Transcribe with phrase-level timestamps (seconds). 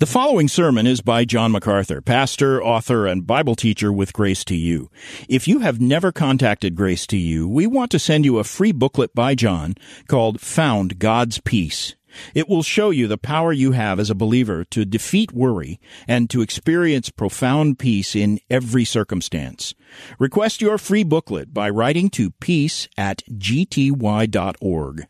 [0.00, 4.56] The following sermon is by John MacArthur, pastor, author, and Bible teacher with Grace to
[4.56, 4.90] You.
[5.28, 8.72] If you have never contacted Grace to You, we want to send you a free
[8.72, 9.74] booklet by John
[10.08, 11.96] called Found God's Peace.
[12.34, 15.78] It will show you the power you have as a believer to defeat worry
[16.08, 19.74] and to experience profound peace in every circumstance.
[20.18, 25.06] Request your free booklet by writing to peace at gty.org.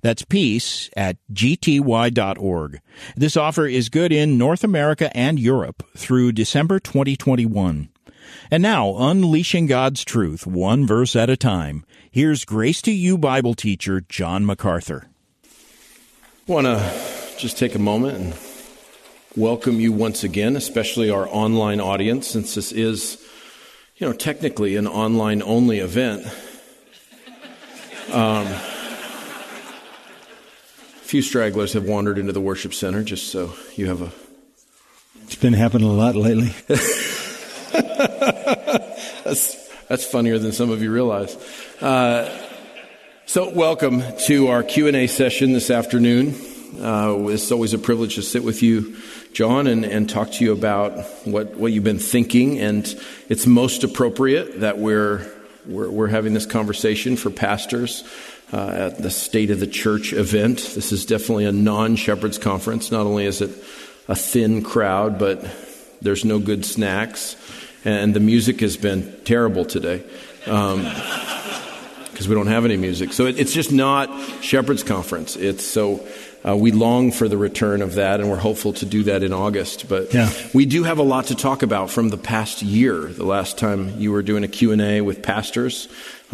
[0.00, 2.80] That's peace at gty.org.
[3.16, 7.88] This offer is good in North America and Europe through December 2021.
[8.50, 13.54] And now, unleashing God's truth one verse at a time, here's Grace to You Bible
[13.54, 15.08] teacher John MacArthur.
[16.48, 18.34] I want to just take a moment and
[19.36, 23.24] welcome you once again, especially our online audience, since this is,
[23.96, 26.26] you know, technically an online only event.
[28.10, 28.46] Um,
[31.12, 34.10] few stragglers have wandered into the worship center, just so you have a.
[35.24, 36.54] It's been happening a lot lately.
[39.22, 41.36] that's, that's funnier than some of you realize.
[41.82, 42.34] Uh,
[43.26, 46.34] so, welcome to our Q and A session this afternoon.
[46.80, 48.96] Uh, it's always a privilege to sit with you,
[49.34, 50.92] John, and, and talk to you about
[51.26, 52.58] what, what you've been thinking.
[52.58, 52.86] And
[53.28, 55.30] it's most appropriate that we're,
[55.66, 58.02] we're, we're having this conversation for pastors
[58.52, 60.58] uh, at the State of the Church event.
[60.74, 62.90] This is definitely a non Shepherds conference.
[62.90, 63.50] Not only is it
[64.08, 65.44] a thin crowd, but
[66.02, 67.36] there's no good snacks.
[67.84, 70.04] And the music has been terrible today
[70.44, 73.12] because um, we don't have any music.
[73.12, 74.08] So it, it's just not
[74.42, 75.36] Shepherds conference.
[75.36, 76.06] It's so.
[76.44, 79.32] Uh, we long for the return of that, and we're hopeful to do that in
[79.32, 79.88] August.
[79.88, 80.28] But yeah.
[80.52, 82.98] we do have a lot to talk about from the past year.
[82.98, 85.86] The last time you were doing a Q&A with pastors,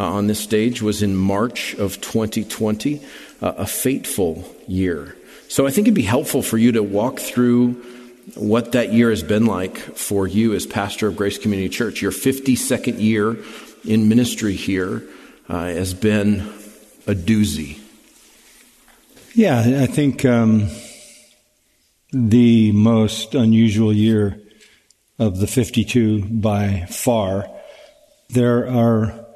[0.05, 3.01] on this stage was in March of 2020,
[3.43, 5.17] uh, a fateful year.
[5.49, 7.73] So I think it'd be helpful for you to walk through
[8.35, 12.03] what that year has been like for you as pastor of Grace Community Church.
[12.03, 13.39] Your 52nd year
[13.85, 15.03] in ministry here
[15.49, 16.41] uh, has been
[17.07, 17.81] a doozy.
[19.35, 20.69] Yeah, I think um,
[22.13, 24.41] the most unusual year
[25.19, 27.49] of the 52 by far.
[28.31, 29.28] There are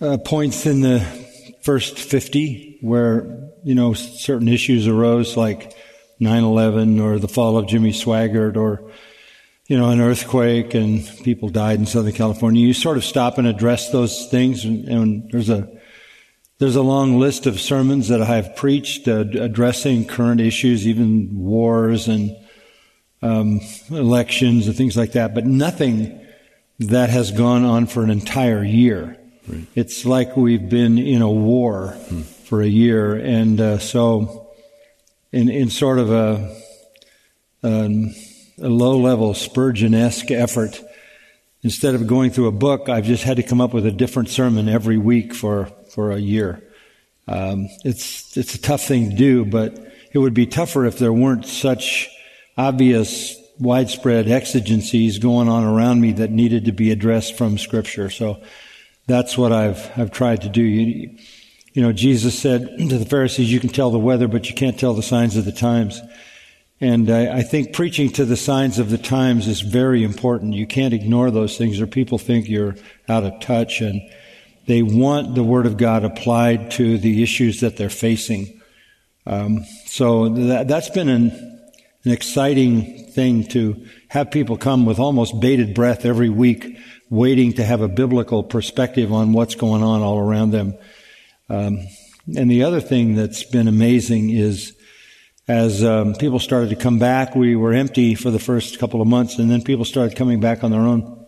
[0.00, 1.00] uh, points in the
[1.62, 5.74] first 50 where, you know, certain issues arose like
[6.20, 8.90] 9-11 or the fall of Jimmy Swaggart or,
[9.66, 12.64] you know, an earthquake and people died in Southern California.
[12.64, 15.68] You sort of stop and address those things and, and there's a,
[16.58, 22.08] there's a long list of sermons that I've preached uh, addressing current issues, even wars
[22.08, 22.34] and
[23.22, 26.24] um, elections and things like that, but nothing
[26.78, 29.18] that has gone on for an entire year.
[29.48, 29.66] Right.
[29.74, 32.22] It's like we've been in a war hmm.
[32.22, 34.48] for a year, and uh, so
[35.32, 36.56] in in sort of a
[37.62, 38.14] um,
[38.60, 40.82] a low level Spurgeon esque effort,
[41.62, 44.30] instead of going through a book, I've just had to come up with a different
[44.30, 46.62] sermon every week for for a year.
[47.28, 49.78] Um, it's it's a tough thing to do, but
[50.12, 52.08] it would be tougher if there weren't such
[52.56, 58.10] obvious widespread exigencies going on around me that needed to be addressed from Scripture.
[58.10, 58.42] So
[59.06, 60.62] that's what I've, I've tried to do.
[60.62, 61.16] You,
[61.72, 64.78] you know, Jesus said to the Pharisees, you can tell the weather, but you can't
[64.78, 66.00] tell the signs of the times.
[66.80, 70.54] And I, I think preaching to the signs of the times is very important.
[70.54, 72.76] You can't ignore those things or people think you're
[73.08, 74.02] out of touch and
[74.66, 78.60] they want the Word of God applied to the issues that they're facing.
[79.24, 81.55] Um, so that, that's been an,
[82.06, 86.78] an exciting thing to have people come with almost bated breath every week
[87.10, 90.78] waiting to have a biblical perspective on what's going on all around them.
[91.48, 91.86] Um,
[92.36, 94.76] and the other thing that's been amazing is
[95.48, 99.06] as um, people started to come back, we were empty for the first couple of
[99.06, 101.24] months, and then people started coming back on their own.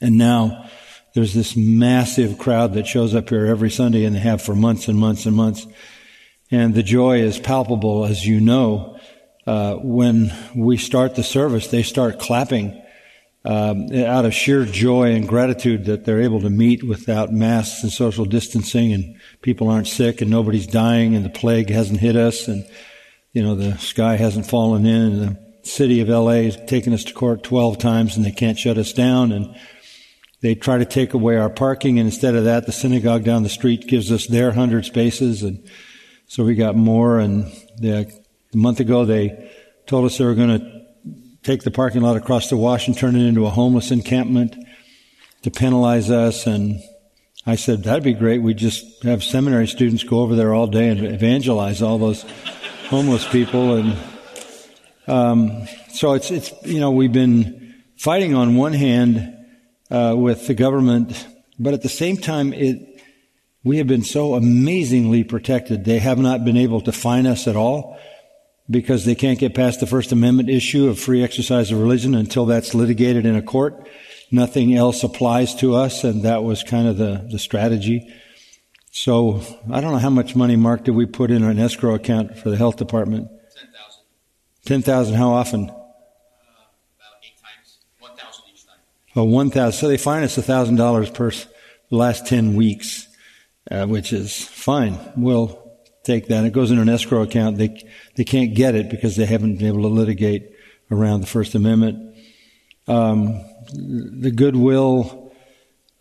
[0.00, 0.68] And now
[1.14, 4.86] there's this massive crowd that shows up here every Sunday, and they have for months
[4.86, 5.66] and months and months.
[6.52, 8.99] And the joy is palpable, as you know.
[9.46, 12.80] Uh, when we start the service, they start clapping
[13.44, 17.90] um, out of sheer joy and gratitude that they're able to meet without masks and
[17.90, 22.48] social distancing and people aren't sick and nobody's dying and the plague hasn't hit us
[22.48, 22.66] and,
[23.32, 27.04] you know, the sky hasn't fallen in and the city of LA has taken us
[27.04, 29.56] to court 12 times and they can't shut us down and
[30.42, 33.48] they try to take away our parking and instead of that the synagogue down the
[33.48, 35.66] street gives us their 100 spaces and
[36.26, 37.44] so we got more and
[37.78, 38.19] the,
[38.52, 39.50] a month ago they
[39.86, 40.80] told us they were going to
[41.42, 44.56] take the parking lot across the wash and turn it into a homeless encampment
[45.42, 46.46] to penalize us.
[46.46, 46.80] And
[47.46, 48.42] I said, that'd be great.
[48.42, 52.24] We'd just have seminary students go over there all day and evangelize all those
[52.88, 53.76] homeless people.
[53.76, 53.96] And
[55.06, 59.34] Um, so it's it's you know we've been fighting on one hand
[59.90, 61.26] uh, with the government,
[61.58, 63.02] but at the same time it
[63.64, 65.84] we have been so amazingly protected.
[65.84, 67.98] They have not been able to fine us at all
[68.70, 72.46] because they can't get past the First Amendment issue of free exercise of religion until
[72.46, 73.88] that's litigated in a court.
[74.30, 78.14] Nothing else applies to us, and that was kind of the, the strategy.
[78.92, 82.38] So I don't know how much money, Mark, did we put in an escrow account
[82.38, 83.28] for the health department?
[83.56, 84.02] Ten thousand.
[84.64, 85.14] Ten thousand.
[85.16, 85.68] How often?
[85.68, 87.78] Uh, about eight times.
[87.98, 88.78] One thousand each time.
[89.16, 89.80] Oh, one thousand.
[89.80, 93.08] So they fine us a thousand dollars per the last ten weeks,
[93.70, 94.98] uh, which is fine.
[95.16, 95.69] We'll
[96.04, 96.44] take that.
[96.44, 97.58] It goes in an escrow account.
[97.58, 97.82] They
[98.16, 100.50] they can't get it because they haven't been able to litigate
[100.90, 102.16] around the First Amendment.
[102.88, 103.40] Um,
[103.72, 105.32] the goodwill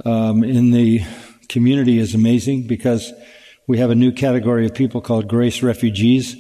[0.06, 1.02] um, in the
[1.50, 3.12] community is amazing because
[3.68, 6.36] we have a new category of people called grace refugees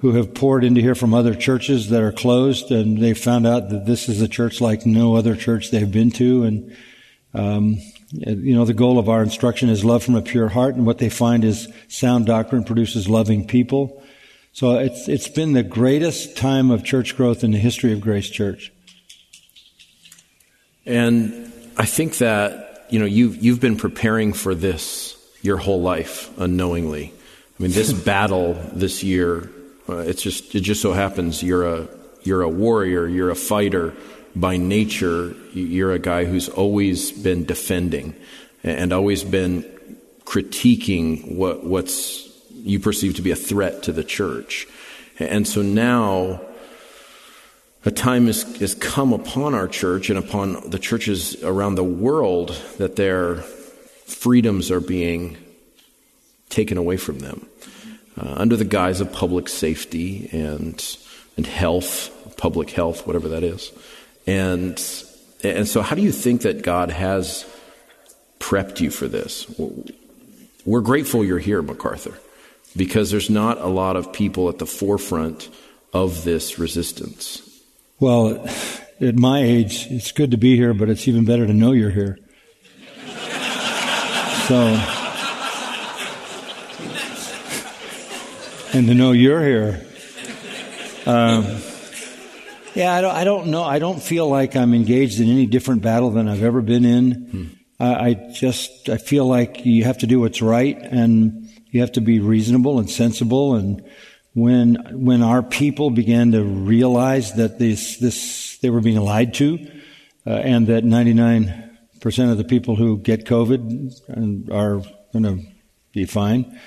[0.00, 3.70] who have poured into here from other churches that are closed, and they found out
[3.70, 6.76] that this is a church like no other church they've been to, and
[7.32, 7.78] um,
[8.12, 10.98] you know, the goal of our instruction is love from a pure heart, and what
[10.98, 14.02] they find is sound doctrine produces loving people.
[14.52, 18.30] So it's, it's been the greatest time of church growth in the history of Grace
[18.30, 18.72] Church.
[20.86, 26.36] And I think that, you know, you've, you've been preparing for this your whole life
[26.38, 27.12] unknowingly.
[27.58, 29.50] I mean, this battle this year,
[29.88, 31.88] uh, it's just, it just so happens you're a,
[32.22, 33.94] you're a warrior, you're a fighter,
[34.36, 38.14] by nature, you're a guy who's always been defending
[38.62, 39.62] and always been
[40.24, 44.66] critiquing what, what's you perceive to be a threat to the church.
[45.18, 46.42] And so now
[47.84, 52.50] a time has, has come upon our church and upon the churches around the world
[52.78, 55.36] that their freedoms are being
[56.50, 57.46] taken away from them
[58.20, 60.96] uh, under the guise of public safety and,
[61.36, 63.72] and health, public health, whatever that is.
[64.26, 64.82] And,
[65.42, 67.46] and so, how do you think that God has
[68.40, 69.46] prepped you for this?
[70.64, 72.18] We're grateful you're here, MacArthur,
[72.76, 75.48] because there's not a lot of people at the forefront
[75.92, 77.42] of this resistance.
[78.00, 78.46] Well,
[79.00, 81.90] at my age, it's good to be here, but it's even better to know you're
[81.90, 82.18] here.
[84.46, 84.80] So,
[88.72, 89.84] and to know you're here.
[91.04, 91.60] Um,
[92.76, 93.64] yeah, I don't, I don't know.
[93.64, 97.12] I don't feel like I'm engaged in any different battle than I've ever been in.
[97.12, 97.44] Hmm.
[97.80, 101.92] I, I just, I feel like you have to do what's right and you have
[101.92, 103.54] to be reasonable and sensible.
[103.54, 103.82] And
[104.34, 109.58] when, when our people began to realize that this, this, they were being lied to,
[110.26, 114.82] uh, and that 99% of the people who get COVID are
[115.12, 115.46] going to
[115.92, 116.60] be fine,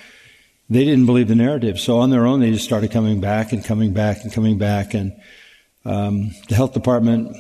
[0.69, 1.79] they didn't believe the narrative.
[1.79, 4.93] So on their own, they just started coming back and coming back and coming back.
[4.93, 5.19] And
[5.85, 7.35] um, the health department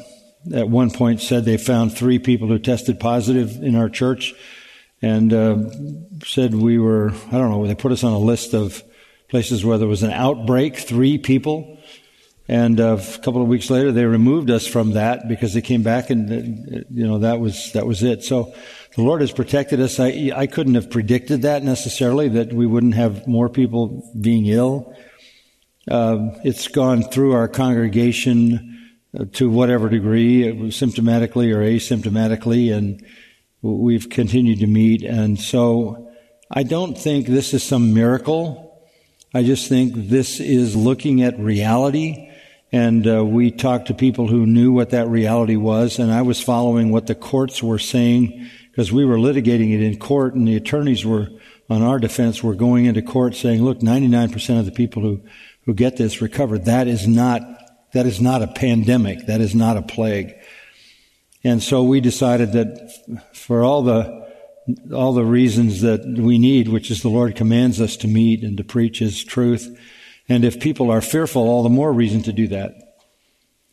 [0.53, 4.33] at one point said they found three people who tested positive in our church
[5.01, 5.57] and uh,
[6.25, 8.83] said we were, I don't know, they put us on a list of
[9.29, 11.77] places where there was an outbreak, three people.
[12.47, 15.83] And uh, a couple of weeks later, they removed us from that because they came
[15.83, 18.23] back and, uh, you know, that was, that was it.
[18.23, 18.53] So
[18.95, 19.99] the Lord has protected us.
[19.99, 24.95] I, I couldn't have predicted that necessarily, that we wouldn't have more people being ill.
[25.89, 33.03] Uh, it's gone through our congregation uh, to whatever degree, symptomatically or asymptomatically, and
[33.63, 35.01] we've continued to meet.
[35.01, 36.11] And so
[36.51, 38.87] I don't think this is some miracle.
[39.33, 42.29] I just think this is looking at reality.
[42.71, 46.39] And uh, we talked to people who knew what that reality was, and I was
[46.39, 50.55] following what the courts were saying because we were litigating it in court, and the
[50.55, 51.29] attorneys were
[51.67, 55.21] on our defense were going into court saying, "Look, 99% of the people who
[55.69, 56.65] who get this recovered.
[56.65, 57.43] That is not,
[57.93, 59.27] that is not a pandemic.
[59.27, 60.33] That is not a plague.
[61.43, 62.91] And so we decided that
[63.35, 64.27] for all the,
[64.91, 68.57] all the reasons that we need, which is the Lord commands us to meet and
[68.57, 69.79] to preach His truth.
[70.27, 72.73] And if people are fearful, all the more reason to do that.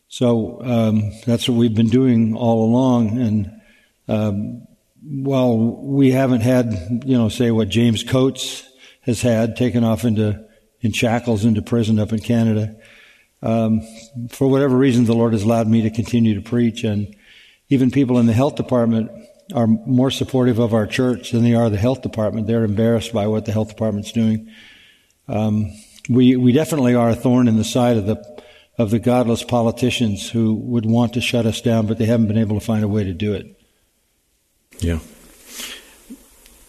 [0.08, 3.18] So um, that's what we've been doing all along.
[3.18, 3.60] And
[4.06, 4.66] um,
[5.02, 8.68] while we haven't had, you know, say what James Coates
[9.00, 10.45] has had, taken off into
[10.86, 12.74] in shackles into prison up in Canada.
[13.42, 13.82] Um,
[14.30, 17.14] for whatever reason, the Lord has allowed me to continue to preach, and
[17.68, 19.10] even people in the health department
[19.54, 22.46] are more supportive of our church than they are the health department.
[22.46, 24.50] They're embarrassed by what the health department's doing.
[25.28, 25.72] Um,
[26.08, 28.42] we we definitely are a thorn in the side of the
[28.78, 32.38] of the godless politicians who would want to shut us down, but they haven't been
[32.38, 33.60] able to find a way to do it.
[34.78, 35.00] Yeah,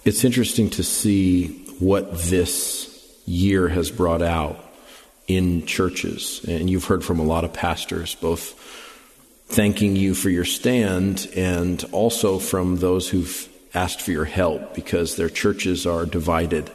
[0.06, 2.97] it's interesting to see what this
[3.28, 4.64] year has brought out
[5.28, 6.44] in churches.
[6.48, 8.54] And you've heard from a lot of pastors, both
[9.48, 15.16] thanking you for your stand and also from those who've asked for your help because
[15.16, 16.72] their churches are divided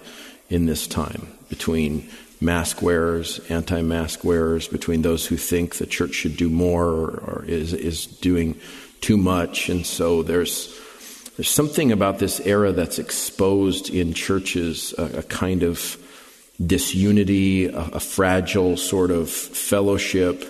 [0.49, 2.09] in this time between
[2.41, 7.45] mask wearers, anti mask wearers, between those who think the church should do more or,
[7.47, 8.59] is, is doing
[9.01, 9.69] too much.
[9.69, 10.79] And so there's,
[11.37, 15.97] there's something about this era that's exposed in churches, a, a kind of
[16.67, 20.45] disunity, a, a fragile sort of fellowship.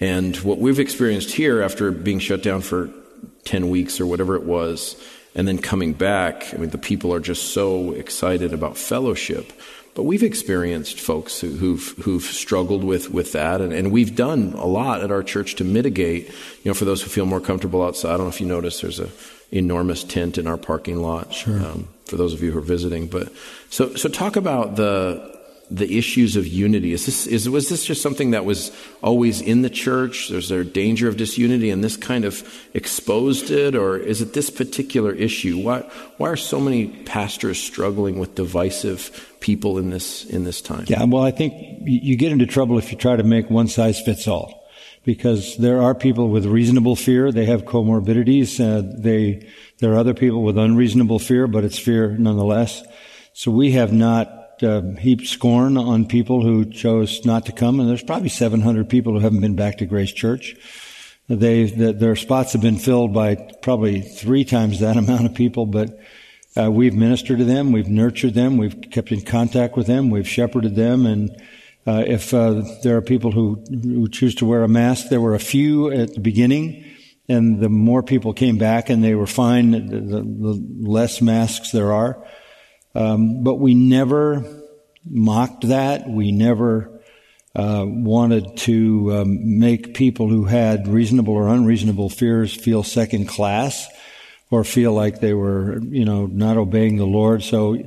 [0.00, 2.90] And what we've experienced here after being shut down for
[3.44, 4.96] 10 weeks or whatever it was,
[5.34, 9.52] and then coming back, I mean, the people are just so excited about fellowship.
[9.94, 14.54] But we've experienced folks who, who've who've struggled with with that, and, and we've done
[14.56, 16.28] a lot at our church to mitigate.
[16.28, 18.08] You know, for those who feel more comfortable outside.
[18.08, 19.10] I don't know if you notice, there's a
[19.50, 21.34] enormous tent in our parking lot.
[21.34, 21.62] Sure.
[21.62, 23.30] Um, for those of you who are visiting, but
[23.68, 25.31] so so talk about the
[25.74, 26.92] the issues of unity.
[26.92, 28.70] Is this is was this just something that was
[29.02, 30.30] always in the church?
[30.30, 34.34] Is there a danger of disunity, and this kind of exposed it, or is it
[34.34, 35.58] this particular issue?
[35.58, 35.80] Why
[36.18, 40.84] why are so many pastors struggling with divisive people in this in this time?
[40.88, 44.00] Yeah, well, I think you get into trouble if you try to make one size
[44.00, 44.60] fits all.
[45.04, 48.60] Because there are people with reasonable fear, they have comorbidities.
[48.60, 49.48] Uh, they,
[49.80, 52.84] there are other people with unreasonable fear, but it's fear nonetheless.
[53.32, 54.82] So we have not uh,
[55.24, 59.40] scorn on people who chose not to come, and there's probably 700 people who haven't
[59.40, 60.56] been back to Grace Church.
[61.28, 65.66] They, the, their spots have been filled by probably three times that amount of people,
[65.66, 65.98] but
[66.56, 70.28] uh, we've ministered to them, we've nurtured them, we've kept in contact with them, we've
[70.28, 71.30] shepherded them, and
[71.86, 75.34] uh, if uh, there are people who, who choose to wear a mask, there were
[75.34, 76.84] a few at the beginning,
[77.28, 81.92] and the more people came back and they were fine, the, the less masks there
[81.92, 82.24] are.
[82.94, 84.44] Um, but we never
[85.04, 86.08] mocked that.
[86.08, 87.00] We never
[87.54, 93.86] uh, wanted to um, make people who had reasonable or unreasonable fears feel second class
[94.50, 97.42] or feel like they were, you know, not obeying the Lord.
[97.42, 97.78] So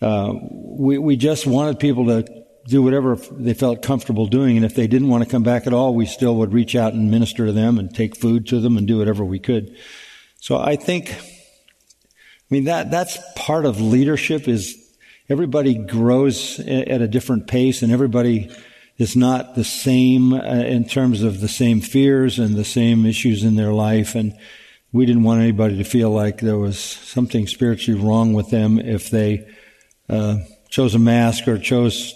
[0.00, 2.26] uh, we we just wanted people to
[2.66, 5.72] do whatever they felt comfortable doing, and if they didn't want to come back at
[5.72, 8.76] all, we still would reach out and minister to them and take food to them
[8.76, 9.74] and do whatever we could.
[10.40, 11.16] So I think
[12.50, 14.76] I mean, that, that's part of leadership is
[15.28, 18.50] everybody grows at a different pace and everybody
[18.96, 23.44] is not the same uh, in terms of the same fears and the same issues
[23.44, 24.14] in their life.
[24.14, 24.36] And
[24.92, 29.10] we didn't want anybody to feel like there was something spiritually wrong with them if
[29.10, 29.46] they
[30.08, 30.38] uh,
[30.70, 32.14] chose a mask or chose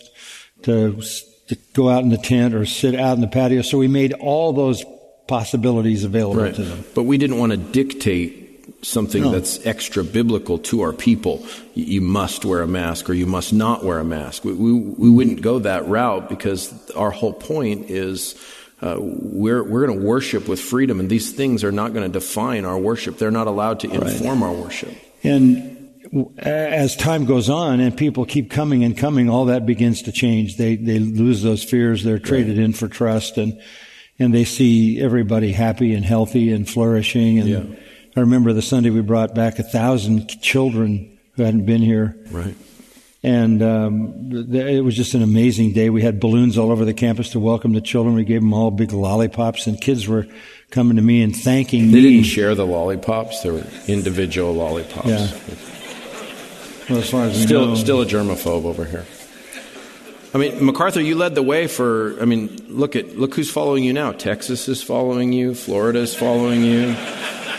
[0.63, 1.01] to,
[1.49, 3.61] to, go out in the tent or sit out in the patio.
[3.61, 4.85] So we made all those
[5.29, 6.55] possibilities available right.
[6.55, 6.85] to them.
[6.95, 8.42] But we didn't want to dictate
[8.83, 9.31] something No.
[9.33, 11.45] that's extra biblical to our people.
[11.75, 14.45] You must wear a mask or you must not wear a mask.
[14.45, 18.35] We, we, we wouldn't go that route because our whole point is
[18.81, 22.13] uh, we're, we're going to worship with freedom, and these things are not going to
[22.19, 23.19] define our worship.
[23.19, 24.93] They're not allowed to inform our worship.
[25.23, 25.79] And
[26.39, 30.57] as time goes on and people keep coming and coming, all that begins to change.
[30.57, 32.03] They, they lose those fears.
[32.03, 33.59] They're traded in for trust and,
[34.19, 37.39] and they see everybody happy and healthy and flourishing.
[37.39, 37.63] And Yeah.
[38.15, 42.17] I remember the Sunday we brought back a thousand children who hadn't been here.
[42.31, 42.55] Right.
[43.25, 45.91] And um, it was just an amazing day.
[45.91, 48.17] We had balloons all over the campus to welcome the children.
[48.17, 50.27] We gave them all big lollipops, and kids were
[50.71, 52.03] coming to me and thanking They me.
[52.03, 53.43] They didn't share the lollipops.
[53.43, 55.07] They were individual lollipops.
[55.07, 55.31] Yeah.
[56.91, 59.07] Well, as far as we Still, know, still a germaphobe over here.
[60.35, 62.21] I mean, MacArthur, you led the way for.
[62.21, 64.11] I mean, look at look who's following you now.
[64.13, 65.55] Texas is following you.
[65.55, 66.97] Florida is following you.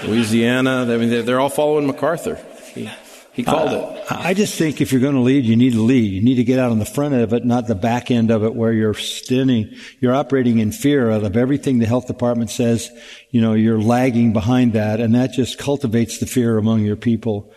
[0.05, 0.81] Louisiana.
[0.81, 2.39] I mean, they're, all following MacArthur.
[2.73, 2.89] He,
[3.33, 4.11] he called it.
[4.11, 6.11] I I just think if you're going to lead, you need to lead.
[6.11, 8.31] You need to get out on the front end of it, not the back end
[8.31, 12.91] of it where you're standing, you're operating in fear of everything the health department says.
[13.31, 17.53] You know, you're lagging behind that and that just cultivates the fear among your people.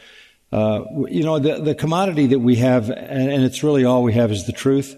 [0.52, 4.14] Uh, you know, the, the commodity that we have, and, and it's really all we
[4.14, 4.96] have is the truth.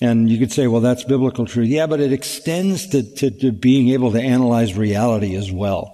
[0.00, 1.68] And you could say, well, that's biblical truth.
[1.68, 5.93] Yeah, but it extends to, to, to being able to analyze reality as well.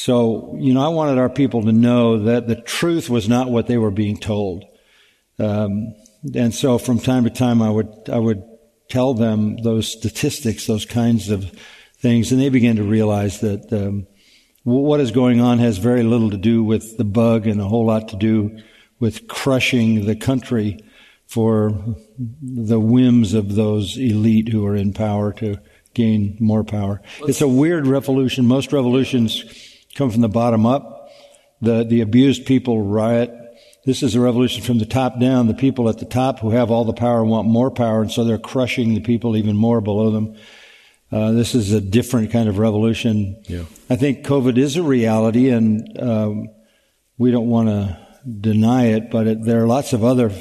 [0.00, 3.66] So, you know, I wanted our people to know that the truth was not what
[3.66, 4.64] they were being told.
[5.40, 5.92] Um,
[6.36, 8.44] and so from time to time I would, I would
[8.88, 11.50] tell them those statistics, those kinds of
[11.96, 14.06] things, and they began to realize that, um,
[14.62, 17.86] what is going on has very little to do with the bug and a whole
[17.86, 18.56] lot to do
[19.00, 20.78] with crushing the country
[21.26, 21.96] for
[22.40, 25.56] the whims of those elite who are in power to
[25.94, 27.02] gain more power.
[27.22, 28.46] It's a weird revolution.
[28.46, 31.10] Most revolutions come from the bottom up.
[31.60, 33.30] The, the abused people riot
[33.88, 35.46] this is a revolution from the top down.
[35.46, 38.22] The people at the top who have all the power want more power, and so
[38.22, 40.36] they're crushing the people even more below them.
[41.10, 43.42] Uh, this is a different kind of revolution.
[43.48, 43.62] Yeah.
[43.88, 46.50] I think COVID is a reality, and um,
[47.16, 47.98] we don't want to
[48.40, 50.32] deny it, but it, there are lots of other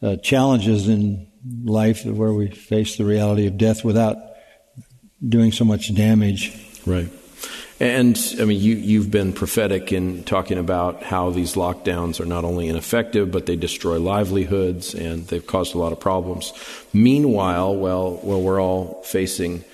[0.00, 1.26] uh, challenges in
[1.64, 4.18] life where we face the reality of death without
[5.26, 6.56] doing so much damage.
[6.86, 7.08] Right.
[7.80, 12.44] And I mean, you, you've been prophetic in talking about how these lockdowns are not
[12.44, 16.52] only ineffective, but they destroy livelihoods and they've caused a lot of problems.
[16.92, 19.64] Meanwhile, well, while we're all facing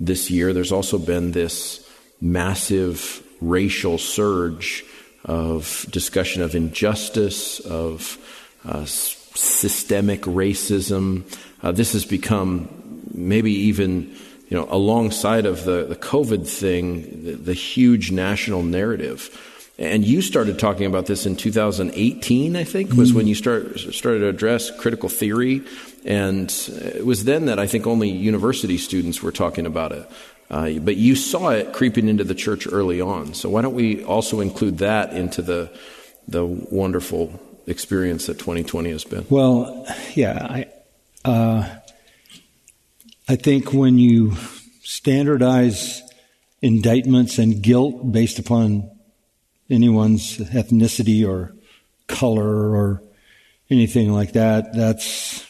[0.00, 1.88] this year, there's also been this
[2.20, 4.84] massive racial surge
[5.24, 8.18] of discussion of injustice, of
[8.64, 11.22] uh, systemic racism.
[11.62, 12.68] Uh, this has become
[13.14, 14.16] maybe even
[14.52, 19.30] you know, alongside of the, the COVID thing, the, the huge national narrative.
[19.78, 23.78] And you started talking about this in 2018, I think, was mm when you start,
[23.78, 25.62] started to address critical theory.
[26.04, 30.06] And it was then that I think only university students were talking about it.
[30.50, 33.32] Uh, but you saw it creeping into the church early on.
[33.32, 35.70] So why don't we also include that into the,
[36.28, 39.24] the wonderful experience that 2020 has been?
[39.30, 40.66] Well, yeah, I,
[41.24, 41.78] uh,
[43.28, 44.34] I think when you
[44.82, 46.02] standardize
[46.60, 48.90] indictments and guilt based upon
[49.70, 51.54] anyone's ethnicity or
[52.08, 53.02] color or
[53.70, 55.46] anything like that, that's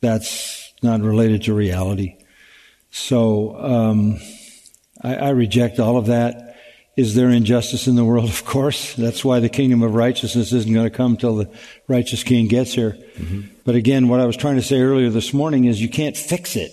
[0.00, 2.16] that's not related to reality.
[2.90, 4.20] So um,
[5.02, 6.56] I, I reject all of that.
[6.96, 8.28] Is there injustice in the world?
[8.28, 8.94] Of course.
[8.94, 11.50] That's why the kingdom of righteousness isn't going to come till the
[11.86, 12.96] righteous king gets here.
[13.16, 13.42] Mm-hmm.
[13.64, 16.56] But again, what I was trying to say earlier this morning is you can't fix
[16.56, 16.72] it.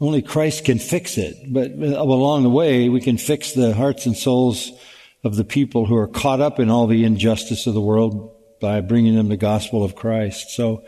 [0.00, 1.52] Only Christ can fix it.
[1.52, 4.70] But along the way, we can fix the hearts and souls
[5.24, 8.80] of the people who are caught up in all the injustice of the world by
[8.80, 10.50] bringing them the gospel of Christ.
[10.50, 10.84] So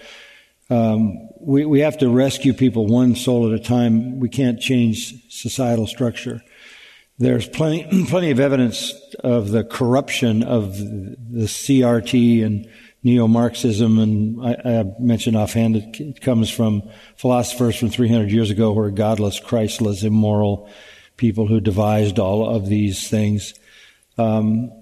[0.71, 4.21] um, we, we have to rescue people one soul at a time.
[4.21, 6.43] We can't change societal structure.
[7.19, 8.93] There's plenty, plenty of evidence
[9.25, 12.71] of the corruption of the CRT and
[13.03, 16.83] neo-Marxism, and I, I mentioned offhand it, it comes from
[17.17, 20.69] philosophers from 300 years ago who are godless, Christless, immoral
[21.17, 23.55] people who devised all of these things.
[24.19, 24.73] Um,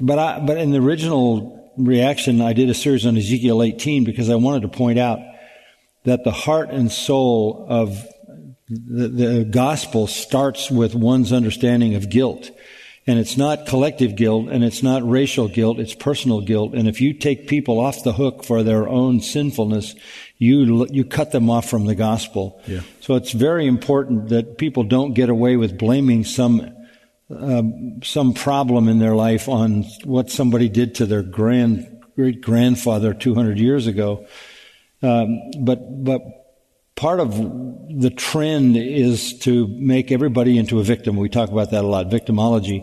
[0.00, 4.30] but I, but in the original reaction, I did a series on Ezekiel 18 because
[4.30, 5.18] I wanted to point out
[6.04, 8.06] that the heart and soul of
[8.68, 12.50] the, the gospel starts with one's understanding of guilt.
[13.04, 16.72] And it's not collective guilt and it's not racial guilt, it's personal guilt.
[16.74, 19.96] And if you take people off the hook for their own sinfulness,
[20.38, 22.60] you, you cut them off from the gospel.
[22.66, 22.82] Yeah.
[23.00, 26.76] So it's very important that people don't get away with blaming some,
[27.28, 33.14] um, some problem in their life on what somebody did to their grand, great grandfather
[33.14, 34.26] 200 years ago.
[35.02, 36.41] Um, but, but
[36.94, 41.16] part of the trend is to make everybody into a victim.
[41.16, 42.82] We talk about that a lot, victimology.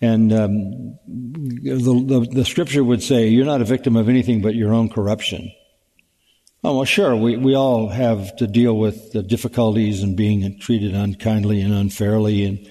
[0.00, 4.54] And um, the, the, the, scripture would say, you're not a victim of anything but
[4.54, 5.52] your own corruption.
[6.62, 10.94] Oh, well, sure, we, we all have to deal with the difficulties and being treated
[10.94, 12.44] unkindly and unfairly.
[12.44, 12.68] And,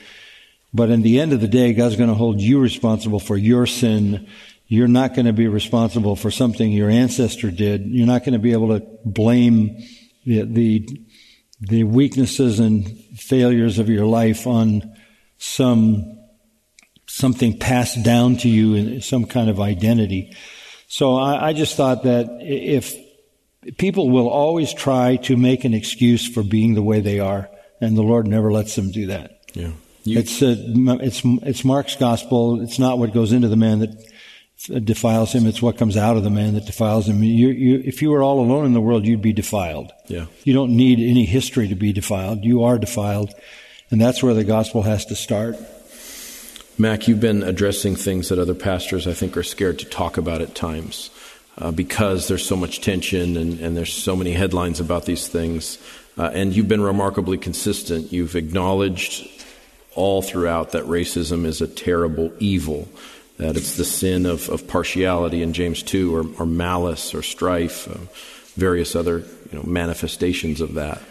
[0.73, 3.67] but in the end of the day, God's going to hold you responsible for your
[3.67, 4.27] sin.
[4.67, 7.85] You're not going to be responsible for something your ancestor did.
[7.85, 9.77] You're not going to be able to blame
[10.25, 11.05] the, the,
[11.59, 14.95] the weaknesses and failures of your life on
[15.37, 16.19] some
[17.05, 20.35] something passed down to you in some kind of identity.
[20.87, 22.95] So I, I just thought that if
[23.77, 27.95] people will always try to make an excuse for being the way they are, and
[27.95, 29.41] the Lord never lets them do that.
[29.53, 29.71] Yeah.
[30.03, 30.55] You, it's, uh,
[31.01, 32.61] it's, it's Mark's gospel.
[32.61, 34.12] It's not what goes into the man that
[34.67, 35.45] defiles him.
[35.45, 37.23] It's what comes out of the man that defiles him.
[37.23, 39.91] You, you, if you were all alone in the world, you'd be defiled.
[40.07, 40.25] Yeah.
[40.43, 42.43] You don't need any history to be defiled.
[42.43, 43.33] You are defiled.
[43.91, 45.57] And that's where the gospel has to start.
[46.77, 50.41] Mac, you've been addressing things that other pastors, I think, are scared to talk about
[50.41, 51.11] at times
[51.57, 55.77] uh, because there's so much tension and, and, there's so many headlines about these things.
[56.17, 58.11] Uh, and you've been remarkably consistent.
[58.11, 59.29] You've acknowledged
[59.93, 62.87] all throughout that racism is a terrible evil
[63.43, 67.89] that it's the sin of, of partiality in James 2 or, or malice or strife,
[67.89, 67.97] uh,
[68.55, 69.19] various other
[69.51, 71.01] you know, manifestations of that.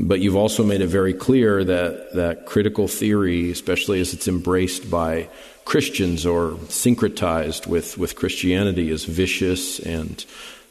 [0.00, 4.90] But you've also made it very clear that, that critical theory, especially as it's embraced
[4.90, 5.28] by
[5.66, 10.24] Christians or syncretized with, with Christianity, is vicious and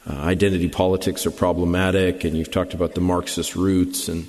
[0.08, 2.24] uh, identity politics are problematic.
[2.24, 4.26] And you've talked about the Marxist roots and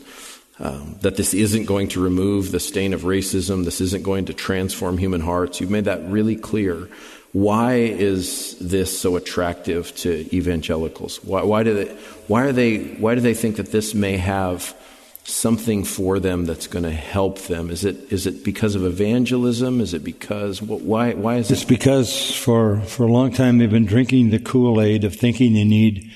[0.60, 4.34] um, that this isn't going to remove the stain of racism, this isn't going to
[4.34, 5.62] transform human hearts.
[5.62, 6.90] You've made that really clear.
[7.34, 11.24] Why is this so attractive to evangelicals?
[11.24, 11.94] Why, why do they,
[12.28, 14.76] why are they, why do they think that this may have
[15.24, 17.70] something for them that's going to help them?
[17.70, 19.82] Is it, is it because of evangelism?
[19.82, 21.56] Is it because, why, why is it?
[21.56, 25.66] It's because for, for a long time they've been drinking the Kool-Aid of thinking they
[25.66, 26.12] need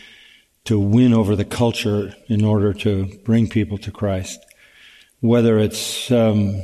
[0.66, 4.40] to win over the culture in order to bring people to Christ.
[5.20, 6.56] Whether it's um,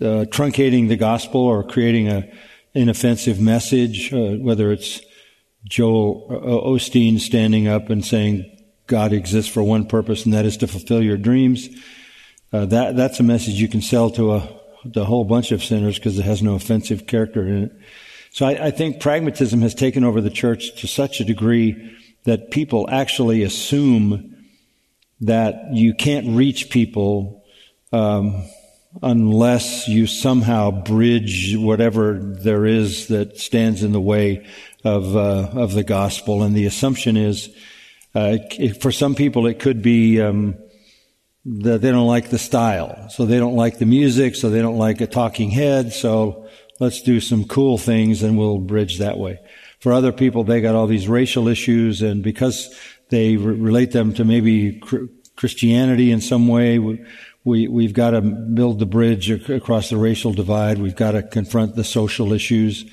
[0.00, 2.30] uh, truncating the gospel or creating a
[2.74, 5.00] inoffensive message, uh, whether it's
[5.64, 6.28] Joel
[6.64, 8.44] Osteen standing up and saying
[8.86, 11.68] God exists for one purpose, and that is to fulfill your dreams.
[12.52, 14.48] Uh, that that's a message you can sell to a,
[14.96, 17.72] a whole bunch of sinners because it has no offensive character in it.
[18.30, 21.97] So I, I think pragmatism has taken over the church to such a degree
[22.28, 24.36] that people actually assume
[25.22, 27.42] that you can't reach people
[27.90, 28.44] um,
[29.02, 34.46] unless you somehow bridge whatever there is that stands in the way
[34.84, 36.42] of uh, of the gospel.
[36.42, 37.48] And the assumption is,
[38.14, 38.36] uh,
[38.78, 40.54] for some people, it could be um,
[41.46, 44.76] that they don't like the style, so they don't like the music, so they don't
[44.76, 45.94] like a talking head.
[45.94, 46.46] So
[46.78, 49.40] let's do some cool things, and we'll bridge that way.
[49.78, 52.74] For other people, they got all these racial issues, and because
[53.10, 57.04] they re- relate them to maybe cr- Christianity in some way, we,
[57.44, 60.78] we, we've got to build the bridge ac- across the racial divide.
[60.78, 62.84] We've got to confront the social issues.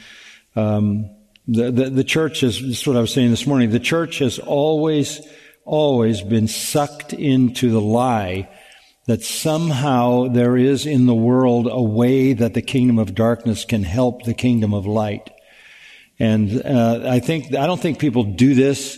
[0.55, 1.09] Um,
[1.47, 4.19] the, the, the church is, this is what I was saying this morning, the church
[4.19, 5.27] has always,
[5.63, 8.47] always been sucked into the lie
[9.07, 13.83] that somehow there is in the world a way that the kingdom of darkness can
[13.83, 15.29] help the kingdom of light.
[16.19, 18.97] And uh, I think I don't think people do this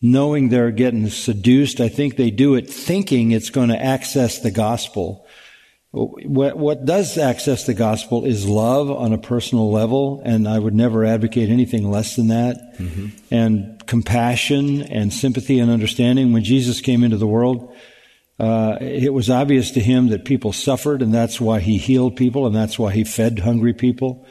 [0.00, 1.80] knowing they're getting seduced.
[1.80, 5.26] I think they do it thinking it's going to access the gospel.
[5.90, 10.74] What, what does access the gospel is love on a personal level, and I would
[10.74, 12.78] never advocate anything less than that.
[12.78, 13.06] Mm-hmm.
[13.30, 16.32] And compassion and sympathy and understanding.
[16.32, 17.74] When Jesus came into the world,
[18.38, 22.46] uh, it was obvious to him that people suffered, and that's why he healed people,
[22.46, 24.26] and that's why he fed hungry people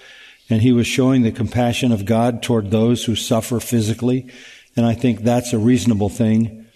[0.49, 4.31] and he was showing the compassion of God toward those who suffer physically.
[4.75, 6.67] And I think that's a reasonable thing.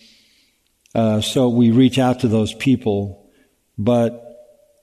[0.93, 3.29] Uh, so we reach out to those people,
[3.77, 4.31] but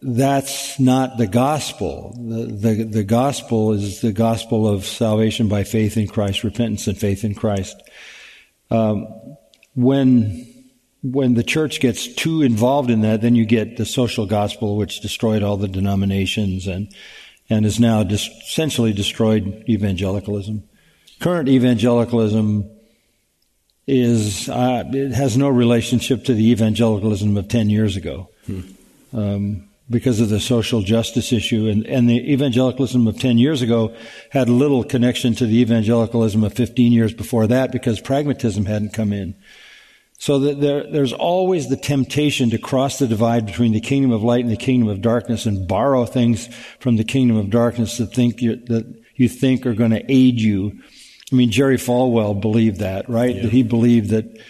[0.01, 2.14] that's not the gospel.
[2.16, 6.96] The, the, the gospel is the gospel of salvation by faith in Christ, repentance and
[6.96, 7.77] faith in Christ.
[8.70, 9.07] Um,
[9.74, 10.55] when
[11.03, 15.01] when the church gets too involved in that, then you get the social gospel, which
[15.01, 16.92] destroyed all the denominations and
[17.51, 20.63] and has now dis- essentially destroyed evangelicalism.
[21.21, 22.71] Current evangelicalism
[23.87, 28.29] is uh, it has no relationship to the evangelicalism of ten years ago.
[28.47, 28.61] Hmm.
[29.13, 31.67] Um, because of the social justice issue.
[31.69, 33.95] And, and the evangelicalism of 10 years ago
[34.31, 39.13] had little connection to the evangelicalism of 15 years before that because pragmatism hadn't come
[39.13, 39.35] in.
[40.21, 44.25] So that there, there's always the temptation to cross the divide between the kingdom of
[44.25, 46.49] light and the kingdom of darkness and borrow things
[46.81, 50.41] from the kingdom of darkness that think you, that you think are going to aid
[50.41, 50.77] you.
[51.31, 53.37] I mean, Jerry Falwell believed that, right?
[53.37, 53.43] Yeah.
[53.43, 54.41] That he believed that,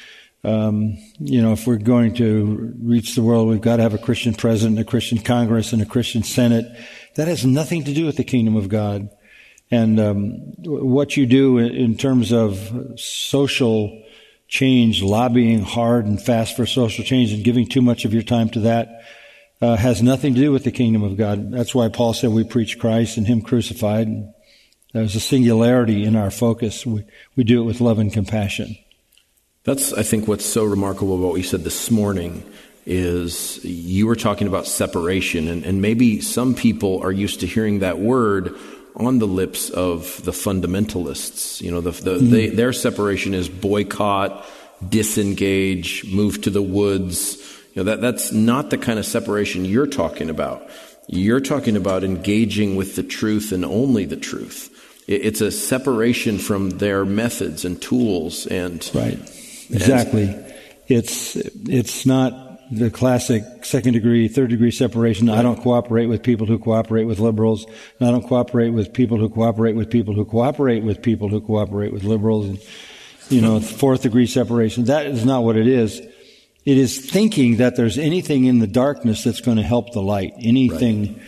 [0.42, 3.98] um, you know, if we're going to reach the world, we've got to have a
[3.98, 6.64] Christian president, a Christian Congress, and a Christian Senate.
[7.16, 9.10] That has nothing to do with the kingdom of God.
[9.70, 10.30] And um,
[10.64, 14.02] what you do in terms of social
[14.48, 18.48] change, lobbying hard and fast for social change and giving too much of your time
[18.50, 19.02] to that
[19.60, 21.52] uh, has nothing to do with the kingdom of God.
[21.52, 24.08] That's why Paul said we preach Christ and Him crucified.
[24.92, 26.86] There's a singularity in our focus.
[26.86, 27.04] We,
[27.36, 28.76] we do it with love and compassion.
[29.64, 32.42] That's, I think, what's so remarkable about what you said this morning
[32.86, 37.80] is you were talking about separation, and, and maybe some people are used to hearing
[37.80, 38.56] that word
[38.98, 41.60] on the lips of the fundamentalists.
[41.60, 42.30] You know, the, the, mm-hmm.
[42.30, 44.44] they, their separation is boycott,
[44.86, 47.36] disengage, move to the woods.
[47.74, 50.68] You know, that, that's not the kind of separation you're talking about.
[51.06, 54.74] You're talking about engaging with the truth and only the truth.
[55.06, 59.18] It, it's a separation from their methods and tools and right.
[59.70, 60.24] Exactly.
[60.24, 60.44] And,
[60.88, 65.28] it's it's not the classic second degree, third degree separation.
[65.28, 67.66] I don't cooperate with people who cooperate with liberals.
[68.00, 71.92] I don't cooperate with people who cooperate with people who cooperate with people who cooperate
[71.92, 72.46] with liberals.
[72.46, 72.60] And,
[73.30, 74.84] you know, fourth degree separation.
[74.84, 76.00] That is not what it is.
[76.64, 80.34] It is thinking that there's anything in the darkness that's going to help the light.
[80.38, 81.20] Anything.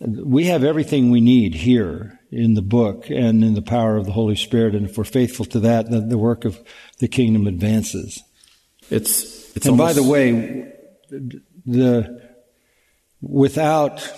[0.00, 0.26] Right.
[0.26, 4.12] We have everything we need here in the book and in the power of the
[4.12, 4.74] Holy Spirit.
[4.74, 6.62] And if we're faithful to that, then the work of
[6.98, 8.22] the kingdom advances.
[8.90, 9.96] It's, it's and almost...
[9.96, 10.72] by the way,
[11.10, 12.22] the
[13.20, 14.08] without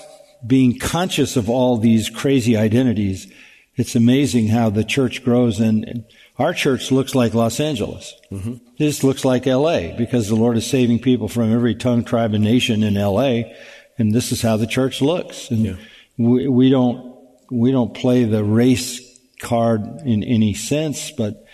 [0.47, 3.33] being conscious of all these crazy identities,
[3.77, 5.61] it's amazing how the church grows.
[5.61, 6.05] And
[6.39, 8.15] our church looks like Los Angeles.
[8.31, 8.55] Mm-hmm.
[8.79, 9.95] This looks like L.A.
[9.97, 13.57] because the Lord is saving people from every tongue, tribe, and nation in L.A.
[13.99, 15.51] And this is how the church looks.
[15.51, 15.77] And yeah.
[16.17, 17.17] we, we don't
[17.51, 19.01] we don't play the race
[19.41, 21.47] card in any sense, but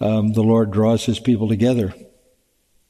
[0.00, 1.94] um, the Lord draws His people together.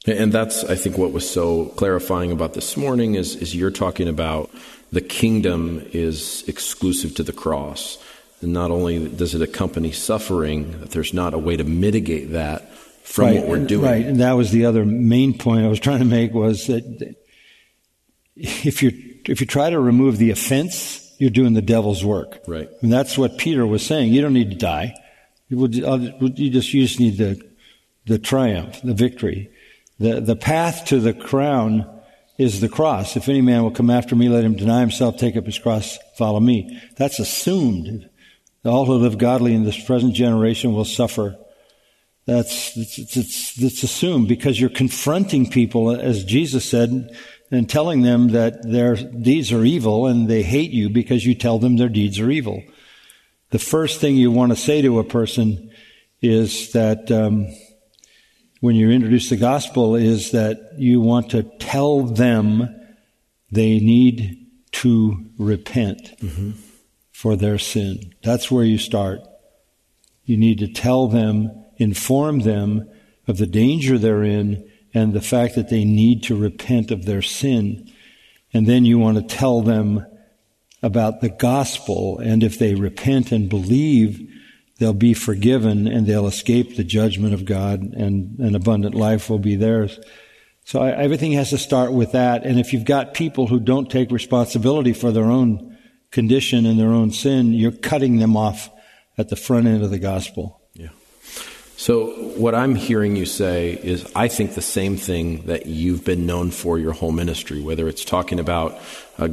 [0.05, 4.09] And that's, I think, what was so clarifying about this morning is, is you're talking
[4.09, 4.49] about
[4.91, 7.97] the kingdom is exclusive to the cross.
[8.41, 12.73] And not only does it accompany suffering, that there's not a way to mitigate that
[13.03, 13.85] from right, what we're doing.
[13.85, 17.15] Right, and that was the other main point I was trying to make was that
[18.35, 18.91] if you
[19.25, 22.39] if you try to remove the offense, you're doing the devil's work.
[22.47, 24.11] Right, and that's what Peter was saying.
[24.11, 24.95] You don't need to die.
[25.49, 27.41] You, you just you just need the
[28.05, 29.49] the triumph, the victory.
[29.99, 31.89] The, the path to the crown
[32.37, 33.15] is the cross.
[33.15, 35.97] If any man will come after me, let him deny himself, take up his cross,
[36.17, 36.81] follow me.
[36.97, 38.09] That's assumed.
[38.65, 41.37] All who live godly in this present generation will suffer.
[42.25, 47.09] That's, it's, it's, it's assumed because you're confronting people, as Jesus said,
[47.51, 51.59] and telling them that their deeds are evil and they hate you because you tell
[51.59, 52.63] them their deeds are evil.
[53.51, 55.69] The first thing you want to say to a person
[56.21, 57.47] is that, um,
[58.63, 62.73] when you introduce the gospel is that you want to tell them
[63.51, 64.37] they need
[64.71, 66.51] to repent mm-hmm.
[67.11, 68.15] for their sin.
[68.23, 69.19] That's where you start.
[70.23, 72.89] You need to tell them, inform them
[73.27, 77.21] of the danger they're in and the fact that they need to repent of their
[77.21, 77.91] sin.
[78.53, 80.05] And then you want to tell them
[80.81, 82.17] about the gospel.
[82.19, 84.25] And if they repent and believe,
[84.83, 89.39] they'll be forgiven and they'll escape the judgment of God and an abundant life will
[89.39, 89.97] be theirs.
[90.65, 92.45] So I, everything has to start with that.
[92.45, 95.77] And if you've got people who don't take responsibility for their own
[96.11, 98.69] condition and their own sin, you're cutting them off
[99.17, 100.59] at the front end of the gospel.
[101.83, 106.25] So what I'm hearing you say is I think the same thing that you've been
[106.25, 108.79] known for your whole ministry, whether it's talking about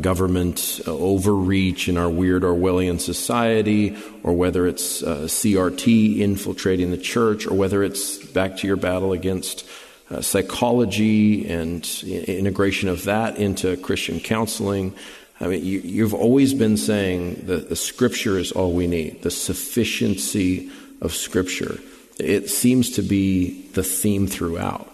[0.00, 6.98] government uh, overreach in our weird Orwellian society, or whether it's uh, CRT infiltrating the
[6.98, 9.64] church, or whether it's back to your battle against
[10.10, 14.92] uh, psychology and integration of that into Christian counseling.
[15.40, 19.30] I mean, you, have always been saying that the Scripture is all we need, the
[19.30, 20.68] sufficiency
[21.00, 21.78] of Scripture.
[22.20, 24.88] It seems to be the theme throughout.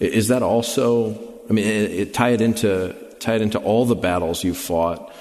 [0.00, 1.14] Is that also?
[1.48, 5.12] I mean, it, it, tie it into tie it into all the battles you fought.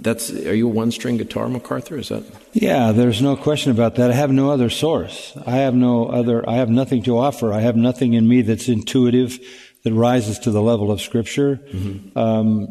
[0.00, 1.98] That's are you a one string guitar, MacArthur?
[1.98, 2.24] Is that?
[2.52, 4.10] Yeah, there's no question about that.
[4.10, 5.36] I have no other source.
[5.46, 6.48] I have no other.
[6.48, 7.52] I have nothing to offer.
[7.52, 9.38] I have nothing in me that's intuitive,
[9.82, 11.56] that rises to the level of Scripture.
[11.56, 12.16] Mm-hmm.
[12.16, 12.68] Um,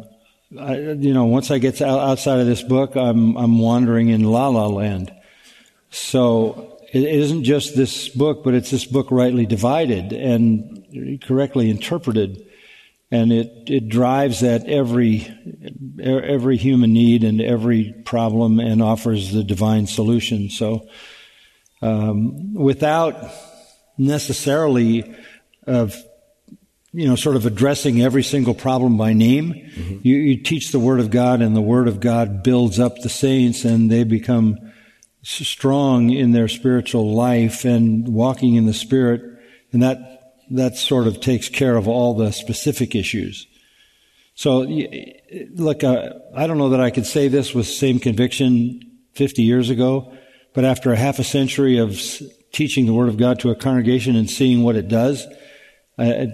[0.58, 4.48] I, you know, once I get outside of this book, I'm I'm wandering in la
[4.48, 5.12] la land.
[5.90, 12.46] So it isn't just this book, but it's this book rightly divided and correctly interpreted
[13.12, 15.28] and it, it drives at every
[16.02, 20.48] every human need and every problem and offers the divine solution.
[20.48, 20.88] So,
[21.82, 23.30] um, without
[23.98, 25.14] necessarily
[25.66, 25.94] of
[26.92, 29.98] you know sort of addressing every single problem by name, mm-hmm.
[30.02, 33.10] you, you teach the Word of God, and the Word of God builds up the
[33.10, 34.71] saints, and they become
[35.22, 39.22] strong in their spiritual life and walking in the Spirit,
[39.72, 40.08] and that
[40.50, 43.46] that sort of takes care of all the specific issues.
[44.34, 44.60] So,
[45.54, 48.80] look, uh, I don't know that I could say this with the same conviction
[49.14, 50.12] 50 years ago,
[50.54, 52.00] but after a half a century of
[52.52, 55.26] teaching the Word of God to a congregation and seeing what it does,
[55.98, 56.26] uh,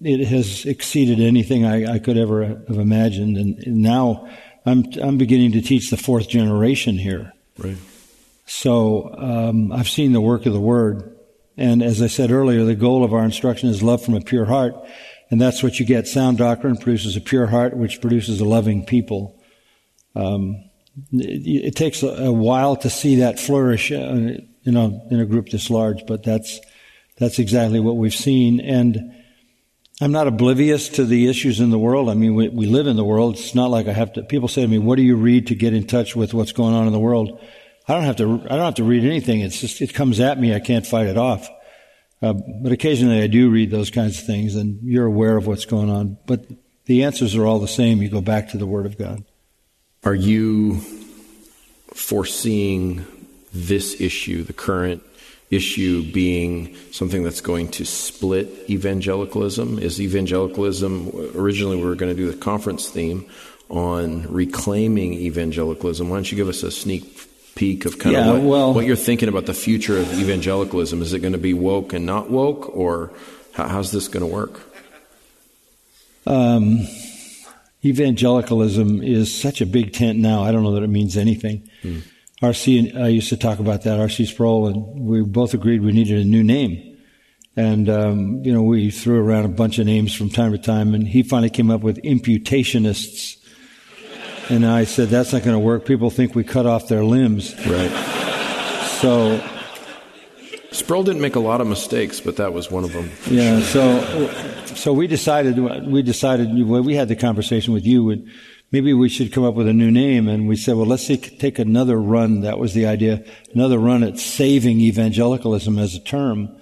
[0.00, 3.38] it has exceeded anything I, I, could ever have imagined.
[3.38, 4.28] And now
[4.66, 7.32] I'm, I'm beginning to teach the fourth generation here.
[7.56, 7.78] Right.
[8.46, 11.16] So um, I've seen the work of the Word
[11.56, 14.44] and as I said earlier, the goal of our instruction is love from a pure
[14.44, 14.74] heart.
[15.30, 16.06] And that's what you get.
[16.06, 19.40] Sound doctrine produces a pure heart, which produces a loving people.
[20.14, 20.62] Um,
[21.12, 25.26] it, it, takes a, a, while to see that flourish, uh, you know, in a
[25.26, 26.60] group this large, but that's,
[27.18, 28.60] that's exactly what we've seen.
[28.60, 29.12] And
[30.00, 32.08] I'm not oblivious to the issues in the world.
[32.08, 33.34] I mean, we, we live in the world.
[33.34, 35.54] It's not like I have to, people say to me, what do you read to
[35.54, 37.40] get in touch with what's going on in the world?
[37.88, 38.24] I don't have to.
[38.44, 39.40] I don't have to read anything.
[39.40, 40.54] It's just it comes at me.
[40.54, 41.48] I can't fight it off.
[42.20, 45.66] Uh, but occasionally I do read those kinds of things, and you're aware of what's
[45.66, 46.18] going on.
[46.26, 46.46] But
[46.86, 48.02] the answers are all the same.
[48.02, 49.24] You go back to the Word of God.
[50.04, 50.80] Are you
[51.94, 53.04] foreseeing
[53.52, 55.02] this issue, the current
[55.50, 59.78] issue being something that's going to split evangelicalism.
[59.78, 63.26] Is evangelicalism, originally we were going to do the conference theme
[63.68, 66.08] on reclaiming evangelicalism.
[66.08, 67.25] Why don't you give us a sneak
[67.56, 71.02] peek of kind Yeah, of what, well- what you're thinking about the future of evangelicalism?
[71.02, 73.12] Is it going to be woke and not woke, or
[73.54, 74.60] how, how's this going to work?
[76.26, 76.86] Um,
[77.84, 80.42] evangelicalism is such a big tent now.
[80.42, 81.68] I don't know that it means anything.
[82.42, 82.78] R.C.
[82.90, 83.98] and I used to talk about that.
[83.98, 84.26] R.C.
[84.26, 86.98] Sproul and we both agreed we needed a new name,
[87.56, 90.94] and um, you know we threw around a bunch of names from time to time,
[90.94, 93.36] and he finally came up with imputationists.
[94.48, 95.84] And I said that's not going to work.
[95.84, 97.54] People think we cut off their limbs.
[97.66, 97.90] Right.
[99.00, 99.42] So
[100.72, 103.10] Sproul didn't make a lot of mistakes, but that was one of them.
[103.30, 104.28] Yeah, so
[104.66, 108.30] so we decided we decided we had the conversation with you and
[108.72, 111.38] maybe we should come up with a new name and we said well let's take,
[111.38, 116.54] take another run that was the idea another run at saving evangelicalism as a term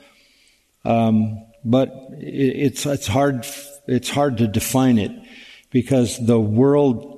[0.84, 3.46] um, but it, it's it's hard
[3.86, 5.10] it's hard to define it
[5.70, 7.13] because the world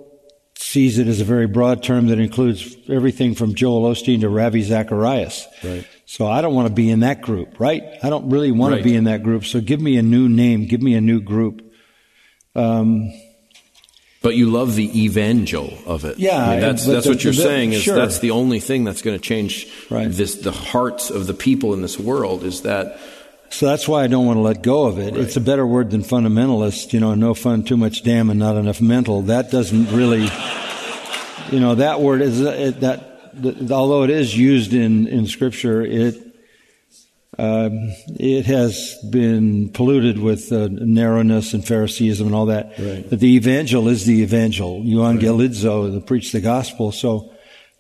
[0.59, 4.63] sees it as a very broad term that includes everything from Joel Osteen to Ravi
[4.63, 5.47] Zacharias.
[5.63, 5.87] Right.
[6.07, 7.83] So I don't want to be in that group, right?
[8.03, 8.79] I don't really want Right.
[8.79, 9.45] to be in that group.
[9.45, 11.63] So give me a new name, give me a new group.
[12.55, 13.13] Um,
[14.23, 16.19] but you love the evangel of it.
[16.19, 17.95] Yeah, I mean, that's that's the- what you're the- saying is sure.
[17.97, 20.11] that's the only thing that's going to change Right.
[20.11, 22.99] this the hearts of the people in this world is that
[23.49, 25.17] So that's why I don't want to let go of it.
[25.17, 28.57] It's a better word than fundamentalist, you know, no fun, too much damn, and not
[28.57, 29.23] enough mental.
[29.23, 30.29] That doesn't really,
[31.51, 35.83] you know, that word is it, that, th- although it is used in in Scripture,
[35.83, 36.17] it
[37.39, 42.79] um, it has been polluted with uh, narrowness and Phariseeism and all that.
[42.79, 43.09] Right.
[43.09, 46.93] But the evangel is the evangel, Euangelizo, the preach the gospel.
[46.93, 47.33] So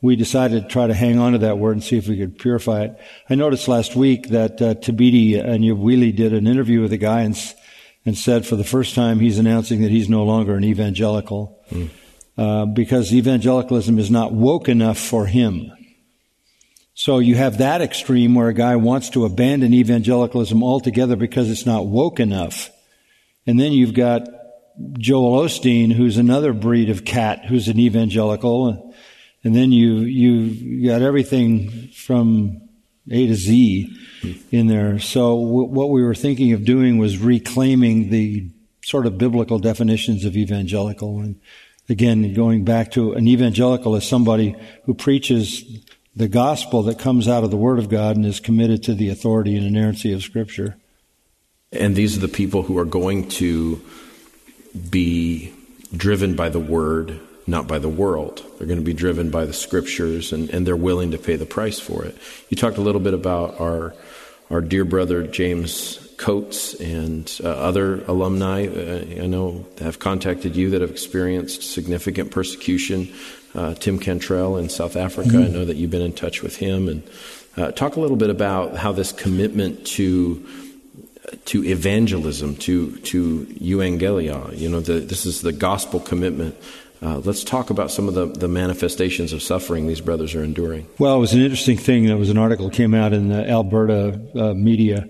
[0.02, 2.38] we decided to try to hang on to that word and see if we could
[2.38, 3.00] purify it.
[3.30, 7.36] I noticed last week that uh, Thabiti Anyabwile did an interview with a guy and,
[8.04, 11.58] and said for the first time he's announcing that he's no longer an evangelical
[12.36, 15.72] uh, because evangelicalism is not woke enough for him.
[16.98, 21.66] So you have that extreme where a guy wants to abandon evangelicalism altogether because it's
[21.66, 22.70] not woke enough.
[23.46, 24.26] And then you've got
[24.98, 28.94] Joel Osteen, who's another breed of cat, who's an evangelical.
[29.46, 32.60] And then you, you got everything from
[33.08, 33.96] A to Z
[34.50, 34.98] in there.
[34.98, 38.50] So w- what we were thinking of doing was reclaiming the
[38.84, 41.20] sort of biblical definitions of evangelical.
[41.20, 41.40] And
[41.88, 45.64] again, going back to an evangelical is somebody who preaches
[46.16, 49.10] the gospel that comes out of the Word of God and is committed to the
[49.10, 50.76] authority and inerrancy of Scripture.
[51.70, 53.80] and these are the people who are going to
[54.90, 55.52] be
[55.96, 58.44] driven by the word, not by the world.
[58.58, 61.46] They're going to be driven by the scriptures and, and they're willing to pay the
[61.46, 62.16] price for it.
[62.48, 63.94] You talked a little bit about our
[64.48, 70.70] our dear brother James Coates and uh, other alumni uh, I know have contacted you
[70.70, 73.12] that have experienced significant persecution.
[73.54, 76.88] Uh, Tim Cantrell in South Africa, I know that you've been in touch with him.
[76.88, 77.02] And
[77.56, 80.46] uh, talk a little bit about how this commitment to
[81.46, 84.56] to evangelism, to to euangelia.
[84.56, 86.56] You know, the, this is the gospel commitment.
[87.02, 90.86] Uh, let's talk about some of the, the manifestations of suffering these brothers are enduring.
[90.98, 92.06] Well, it was an interesting thing.
[92.06, 95.08] There was an article came out in the Alberta uh, media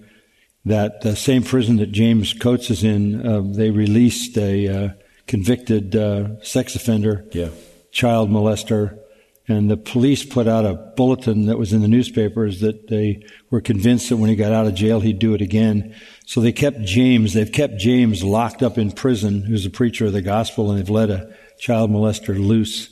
[0.64, 4.88] that the same prison that James Coates is in, uh, they released a uh,
[5.28, 7.50] convicted uh, sex offender, Yeah.
[7.92, 8.98] child molester,
[9.46, 13.60] and the police put out a bulletin that was in the newspapers that they were
[13.60, 15.94] convinced that when he got out of jail he'd do it again.
[16.26, 20.12] So they kept James, they've kept James locked up in prison, who's a preacher of
[20.12, 22.90] the gospel, and they've let a child molester loose.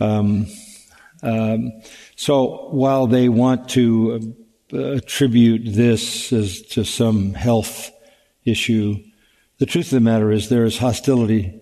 [0.00, 0.46] Um,
[1.22, 1.72] um,
[2.16, 4.34] so while they want to
[4.72, 7.90] uh, attribute this as to some health
[8.44, 8.96] issue,
[9.58, 11.60] the truth of the matter is there is hostility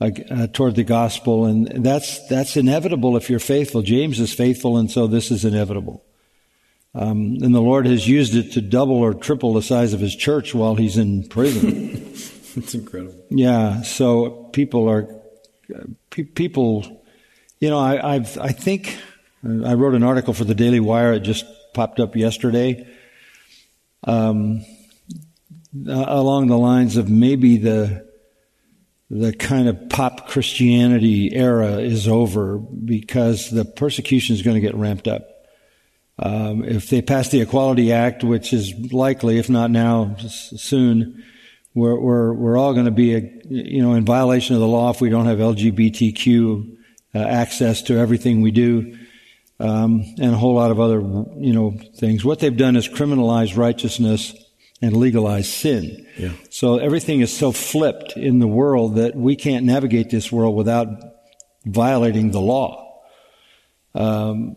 [0.00, 3.82] uh, uh, toward the gospel, and that's that's inevitable if you're faithful.
[3.82, 6.04] James is faithful, and so this is inevitable.
[6.94, 10.16] Um, and the Lord has used it to double or triple the size of His
[10.16, 12.14] church while He's in prison.
[12.56, 13.14] It's incredible.
[13.30, 15.17] Yeah, so people are
[16.10, 17.02] pe- people.
[17.60, 18.98] You know, I, I've I think
[19.44, 21.14] I wrote an article for the Daily Wire.
[21.14, 22.86] It just popped up yesterday.
[24.04, 24.64] Um,
[25.86, 28.06] along the lines of maybe the
[29.10, 34.74] the kind of pop Christianity era is over because the persecution is going to get
[34.74, 35.26] ramped up.
[36.18, 41.24] Um, if they pass the Equality Act, which is likely, if not now, soon,
[41.74, 44.90] we're, we're, we're all going to be, a, you know, in violation of the law
[44.90, 46.76] if we don't have LGBTQ
[47.14, 48.96] uh, access to everything we do.
[49.60, 52.24] um, and a whole lot of other, you know, things.
[52.24, 54.34] What they've done is criminalize righteousness
[54.80, 56.06] and legalize sin.
[56.16, 56.32] Yeah.
[56.50, 60.88] So everything is so flipped in the world that we can't navigate this world without
[61.66, 63.02] violating the law.
[63.94, 64.56] Um,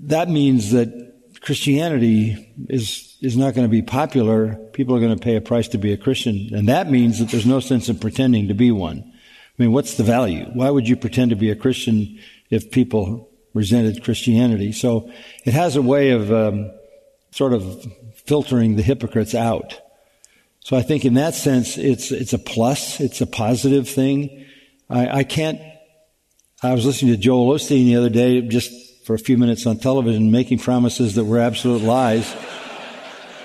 [0.00, 4.54] that means that Christianity is is not going to be popular.
[4.72, 7.30] People are going to pay a price to be a Christian, and that means that
[7.30, 8.98] there's no sense in pretending to be one.
[9.04, 10.44] I mean, what's the value?
[10.52, 12.18] Why would you pretend to be a Christian
[12.50, 14.72] if people resented Christianity?
[14.72, 15.10] So
[15.44, 16.70] it has a way of um,
[17.30, 17.86] sort of
[18.26, 19.80] filtering the hypocrites out.
[20.60, 23.00] So I think in that sense, it's it's a plus.
[23.00, 24.44] It's a positive thing.
[24.90, 25.60] I, I can't.
[26.62, 28.72] I was listening to Joel Osteen the other day, just
[29.06, 32.34] for a few minutes on television, making promises that were absolute lies.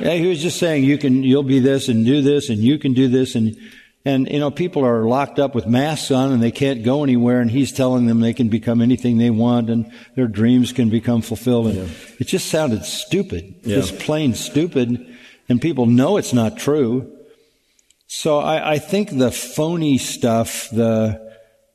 [0.02, 2.80] Yeah, he was just saying you can, you'll be this and do this, and you
[2.80, 3.56] can do this, and
[4.04, 7.40] and you know people are locked up with masks on and they can't go anywhere,
[7.40, 11.22] and he's telling them they can become anything they want, and their dreams can become
[11.22, 11.68] fulfilled.
[11.68, 11.88] And yeah.
[12.20, 13.76] it just sounded stupid, yeah.
[13.76, 15.16] just plain stupid,
[15.48, 17.16] and people know it's not true.
[18.08, 21.32] So I, I think the phony stuff, the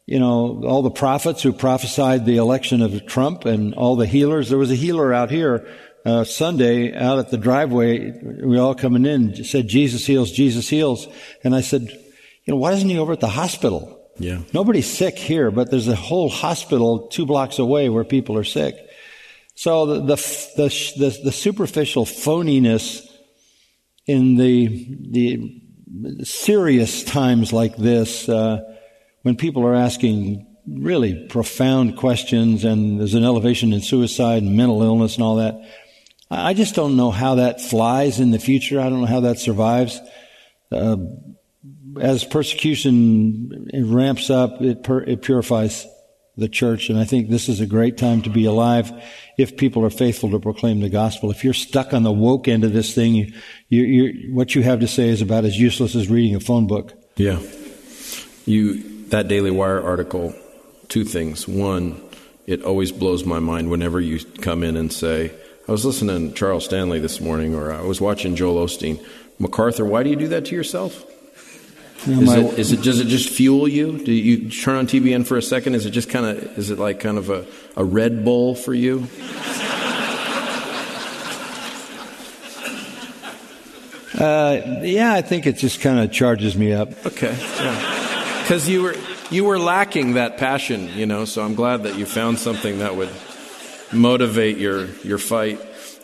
[0.07, 4.49] you know, all the prophets who prophesied the election of Trump and all the healers.
[4.49, 5.67] There was a healer out here
[6.07, 8.13] uh, Sunday out at the driveway.
[8.23, 11.09] We all coming in said, Jesus heals, Jesus heals.
[11.43, 13.93] And I said, you know, why isn't he over at the hospital?
[14.19, 14.43] Yeah.
[14.55, 18.77] Nobody's sick here, but there's a whole hospital two blocks away where people are sick.
[19.57, 20.17] So the, the,
[20.57, 23.05] the, the, the superficial phoniness
[24.07, 28.61] in the, the serious times like this, uh,
[29.23, 34.83] when people are asking really profound questions and there's an elevation in suicide and mental
[34.83, 35.61] illness and all that,
[36.31, 38.81] I just don't know how that flies in the future.
[38.81, 40.01] I don't know how that survives.
[40.73, 40.97] Uh,
[42.01, 45.87] as persecution ramps up, it, per, it purifies
[46.37, 48.93] the church, and I think this is a great time to be alive
[49.39, 51.31] if people are faithful to proclaim the gospel.
[51.31, 53.33] If you're stuck on the woke end of this thing, you,
[53.83, 56.93] you, what you have to say is about as useless as reading a phone book.
[57.17, 57.41] Yeah.
[58.45, 60.35] You that Daily Wire article,
[60.89, 61.49] two things.
[61.49, 62.03] One,
[62.47, 65.33] it always blows my mind whenever you come in and say,
[65.69, 69.05] I was listening to Charles Stanley this morning, or I was watching Joel Osteen.
[69.39, 71.05] MacArthur, why do you do that to yourself?
[72.07, 73.99] is, my, it, is it does it just fuel you?
[73.99, 75.75] Do you turn on TBN for a second?
[75.75, 77.47] Is it just kind of is it like kind of a,
[77.77, 79.09] a Red Bull for you?
[84.17, 86.89] Uh, yeah, I think it just kind of charges me up.
[87.05, 87.37] Okay.
[87.39, 87.97] Yeah
[88.47, 88.95] because you were
[89.29, 91.25] you were lacking that passion, you know.
[91.25, 93.11] So I'm glad that you found something that would
[93.93, 95.61] motivate your your fight.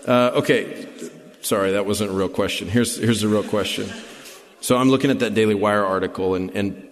[0.07, 0.89] Uh, okay,
[1.41, 2.69] sorry, that wasn't a real question.
[2.69, 3.89] Here's here's a real question.
[4.61, 6.89] So I'm looking at that Daily Wire article, and and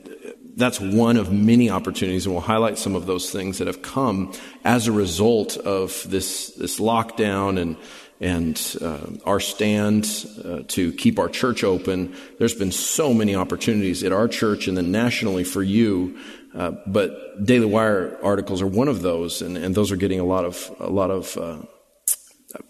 [0.56, 4.32] that's one of many opportunities, and we'll highlight some of those things that have come
[4.64, 7.76] as a result of this this lockdown and
[8.20, 10.04] and uh, our stand
[10.44, 12.14] uh, to keep our church open.
[12.38, 16.18] There's been so many opportunities at our church and then nationally for you.
[16.54, 20.24] Uh, but Daily Wire articles are one of those, and, and those are getting a
[20.24, 21.58] lot of a lot of uh,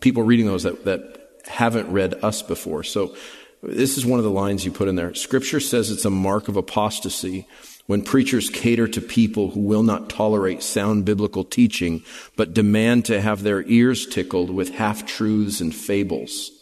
[0.01, 2.83] people reading those that, that haven't read us before.
[2.83, 3.15] So
[3.63, 5.15] this is one of the lines you put in there.
[5.15, 7.47] Scripture says it's a mark of apostasy
[7.87, 12.03] when preachers cater to people who will not tolerate sound biblical teaching,
[12.37, 16.53] but demand to have their ears tickled with half truths and fables.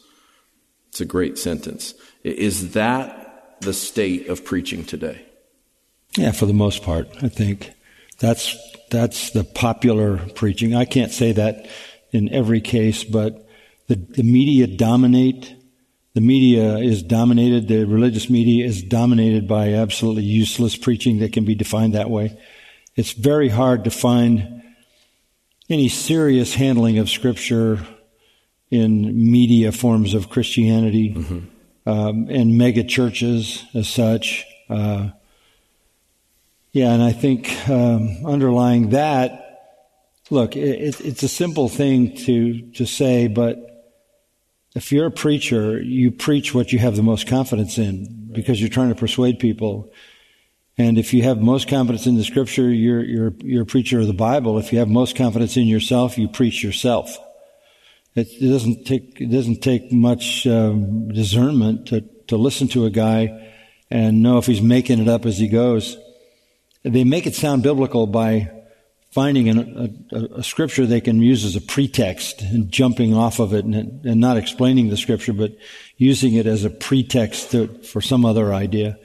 [0.88, 1.94] It's a great sentence.
[2.24, 5.27] Is that the state of preaching today?
[6.18, 7.72] Yeah, for the most part, I think
[8.18, 8.56] that's
[8.90, 10.74] that's the popular preaching.
[10.74, 11.68] I can't say that
[12.10, 13.46] in every case, but
[13.86, 15.54] the, the media dominate
[16.18, 21.44] the media is dominated, the religious media is dominated by absolutely useless preaching that can
[21.44, 22.36] be defined that way.
[22.96, 24.64] It's very hard to find
[25.70, 27.86] any serious handling of Scripture
[28.68, 31.88] in media forms of Christianity mm-hmm.
[31.88, 34.44] um, and mega churches as such.
[34.68, 35.10] Uh,
[36.78, 39.30] yeah, and I think um, underlying that,
[40.30, 43.56] look, it, it's a simple thing to to say, but
[44.76, 48.68] if you're a preacher, you preach what you have the most confidence in because you're
[48.68, 49.92] trying to persuade people.
[50.76, 54.06] And if you have most confidence in the scripture, you're, you're, you're a preacher of
[54.06, 54.56] the Bible.
[54.56, 57.18] If you have most confidence in yourself, you preach yourself.
[58.14, 62.90] It, it doesn't take, it doesn't take much um, discernment to, to listen to a
[62.90, 63.52] guy
[63.90, 65.96] and know if he's making it up as he goes.
[66.82, 68.50] They make it sound biblical by
[69.10, 73.54] finding an, a, a, scripture they can use as a pretext and jumping off of
[73.54, 75.56] it and, and not explaining the scripture, but
[75.96, 78.98] using it as a pretext to, for some other idea.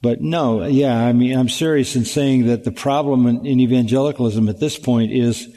[0.00, 4.48] But no, yeah, I mean, I'm serious in saying that the problem in, in evangelicalism
[4.48, 5.48] at this point is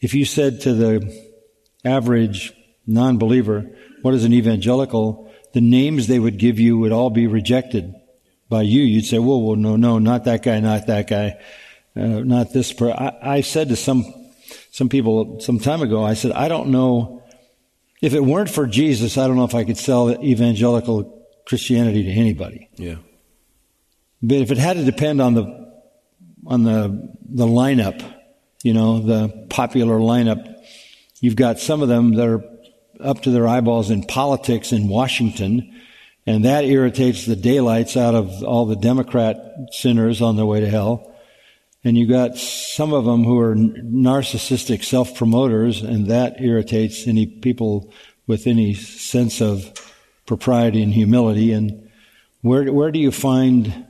[0.00, 1.28] If you said to the
[1.84, 2.52] average
[2.86, 3.66] non-believer,
[4.02, 5.32] what is an evangelical?
[5.54, 7.94] The names they would give you would all be rejected
[8.48, 8.82] by you.
[8.82, 11.38] You'd say, whoa, whoa, no, no, not that guy, not that guy,
[11.96, 12.72] uh, not this.
[12.72, 12.90] Per-.
[12.90, 14.04] I, I said to some,
[14.70, 17.22] some people some time ago, I said, I don't know,
[18.00, 22.10] if it weren't for Jesus, I don't know if I could sell evangelical Christianity to
[22.10, 22.68] anybody.
[22.76, 22.96] Yeah.
[24.22, 25.72] But if it had to depend on the,
[26.46, 28.02] on the, the lineup,
[28.62, 30.54] you know, the popular lineup,
[31.20, 32.44] you've got some of them that are
[33.00, 35.77] up to their eyeballs in politics in Washington,
[36.28, 39.36] and that irritates the daylights out of all the Democrat
[39.72, 41.16] sinners on their way to hell.
[41.82, 47.90] And you got some of them who are narcissistic self-promoters, and that irritates any people
[48.26, 49.72] with any sense of
[50.26, 51.50] propriety and humility.
[51.54, 51.88] And
[52.42, 53.86] where where do you find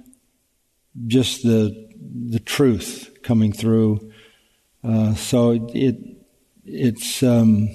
[1.09, 1.91] just the
[2.29, 4.13] the truth coming through?
[4.85, 5.97] Uh, so it
[6.65, 7.69] it's um,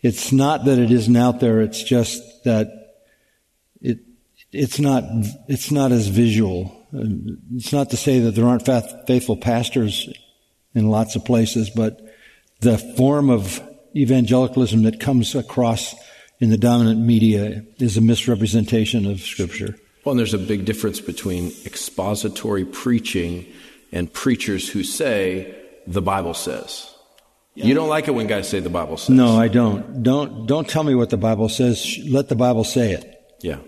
[0.00, 1.60] it's not that it isn't out there.
[1.60, 2.77] It's just that
[4.52, 5.04] it's not
[5.48, 6.74] it's not as visual.
[7.54, 8.66] It's not to say that there aren't
[9.06, 10.08] faithful pastors
[10.74, 12.00] in lots of places, but
[12.60, 13.60] the form of
[13.94, 15.94] evangelicalism that comes across
[16.40, 19.76] in the dominant media is a misrepresentation of Scripture.
[20.04, 23.46] Well, and there's a big difference between expository preaching
[23.92, 25.54] and preachers who say,
[25.86, 26.94] the Bible says.
[27.54, 29.16] You don't like it when guys say the Bible says.
[29.16, 30.02] No, I don't.
[30.04, 31.98] Don't don't tell me what the Bible says.
[32.08, 33.20] Let the Bible say it.
[33.40, 33.58] Yeah.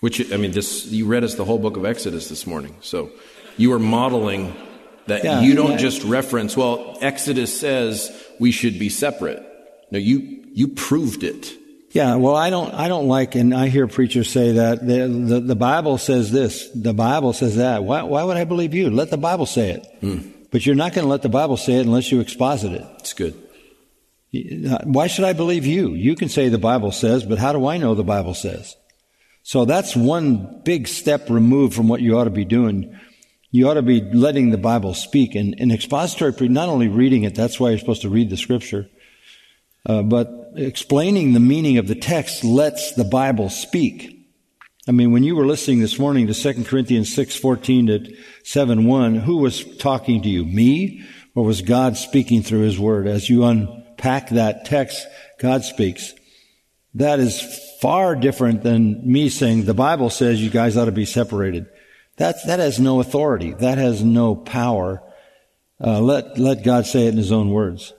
[0.00, 3.10] Which I mean, this you read us the whole book of Exodus this morning, so
[3.56, 4.54] you are modeling
[5.06, 5.76] that yeah, you don't yeah.
[5.78, 6.56] just reference.
[6.56, 9.42] Well, Exodus says we should be separate.
[9.90, 11.52] No, you you proved it.
[11.90, 15.40] Yeah, well, I don't, I don't like, and I hear preachers say that the, the,
[15.40, 17.84] the Bible says this, the Bible says that.
[17.84, 18.90] Why, why would I believe you?
[18.90, 19.86] Let the Bible say it.
[20.02, 20.30] Mm.
[20.50, 22.86] But you're not going to let the Bible say it unless you exposit it.
[22.98, 23.34] It's good.
[24.84, 25.94] Why should I believe you?
[25.94, 28.76] You can say the Bible says, but how do I know the Bible says?
[29.46, 32.98] So that's one big step removed from what you ought to be doing.
[33.52, 35.36] You ought to be letting the Bible speak.
[35.36, 38.90] And, and expository, not only reading it, that's why you're supposed to read the scripture,
[39.88, 44.26] uh, but explaining the meaning of the text lets the Bible speak.
[44.88, 49.36] I mean, when you were listening this morning to 2 Corinthians 6:14 to 7:1, who
[49.36, 50.44] was talking to you?
[50.44, 51.04] Me
[51.36, 53.06] or was God speaking through his word?
[53.06, 55.06] As you unpack that text,
[55.38, 56.14] God speaks.
[56.96, 57.42] That is
[57.80, 61.66] far different than me saying the Bible says you guys ought to be separated.
[62.16, 63.52] That that has no authority.
[63.52, 65.02] That has no power.
[65.78, 67.92] Uh, let let God say it in His own words.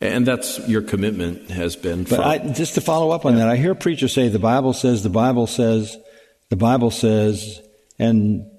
[0.00, 2.04] And that's your commitment has been.
[2.04, 3.40] But I, just to follow up on yeah.
[3.40, 5.98] that, I hear preachers say the Bible says, the Bible says,
[6.48, 7.60] the Bible says,
[7.98, 8.50] and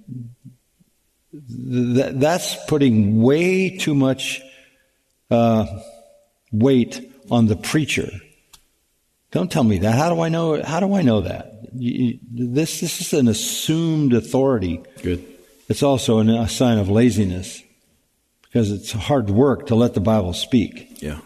[1.32, 4.44] th- that's putting way too much
[5.32, 5.66] uh,
[6.52, 8.12] weight on the preacher.
[9.32, 9.96] Don't tell me that.
[9.96, 10.62] How do I know?
[10.62, 11.70] How do I know that?
[11.74, 14.82] You, this this is an assumed authority.
[15.02, 15.26] Good.
[15.70, 17.64] It's also a sign of laziness
[18.42, 21.02] because it's hard work to let the Bible speak.
[21.02, 21.20] Yeah.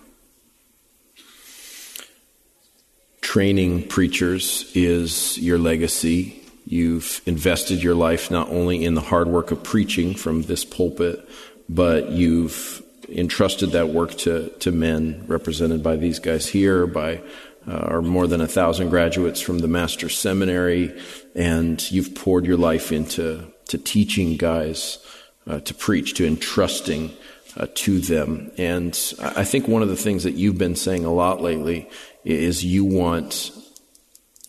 [3.21, 9.51] Training preachers is your legacy You've invested your life not only in the hard work
[9.51, 11.27] of preaching from this pulpit,
[11.69, 17.21] but you've entrusted that work to, to men represented by these guys here, by
[17.67, 20.99] uh, our more than a thousand graduates from the Master Seminary,
[21.35, 24.99] and you've poured your life into to teaching guys
[25.47, 27.11] uh, to preach, to entrusting
[27.57, 28.51] uh, to them.
[28.57, 31.89] And I think one of the things that you've been saying a lot lately
[32.23, 33.51] is you want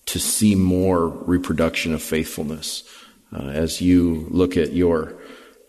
[0.07, 2.85] to see more reproduction of faithfulness
[3.33, 5.17] uh, as you look at your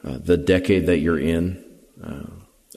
[0.03, 1.63] uh, the decade that you're in
[2.03, 2.23] uh,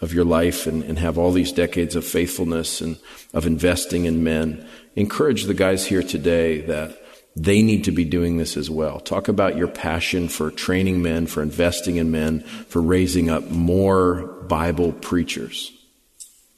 [0.00, 2.98] of your life and, and, have all these decades of faithfulness and
[3.34, 4.66] of investing in men.
[4.96, 6.96] Encourage the guys here today that
[7.36, 8.98] they need to be doing this as well.
[9.00, 14.26] Talk about your passion for training men, for investing in men, for raising up more
[14.48, 15.72] Bible preachers.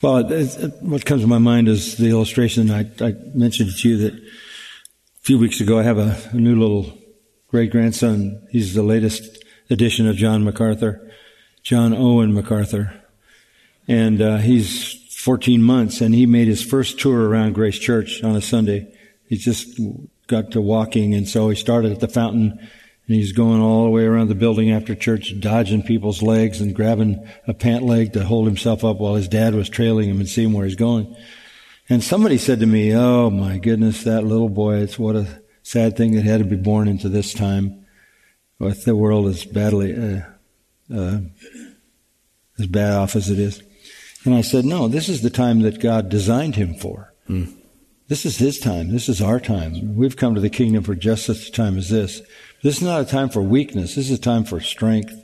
[0.01, 0.25] Well,
[0.81, 5.21] what comes to my mind is the illustration I, I mentioned to you that a
[5.21, 6.99] few weeks ago, I have a, a new little
[7.49, 8.45] great grandson.
[8.51, 11.09] He's the latest edition of John MacArthur,
[11.63, 13.02] John Owen MacArthur.
[13.89, 18.35] And uh, he's 14 months, and he made his first tour around Grace Church on
[18.37, 18.93] a Sunday.
[19.29, 19.81] He just
[20.27, 23.91] got to walking, and so he started at the fountain, and he's going all the
[23.91, 28.25] way around the building after church, dodging people's legs and grabbing a pant leg to
[28.25, 31.15] hold himself up while his dad was trailing him and seeing where he's going.
[31.89, 35.97] And somebody said to me, Oh my goodness, that little boy, it's what a sad
[35.97, 37.85] thing that had to be born into this time
[38.59, 40.23] with the world as badly, uh,
[40.95, 41.19] uh,
[42.59, 43.63] as bad off as it is.
[44.25, 47.13] And I said, no, this is the time that God designed him for.
[48.09, 48.91] This is his time.
[48.91, 49.97] This is our time.
[49.97, 52.21] We've come to the kingdom for just such a time as this.
[52.63, 53.95] This is not a time for weakness.
[53.95, 55.15] This is a time for strength.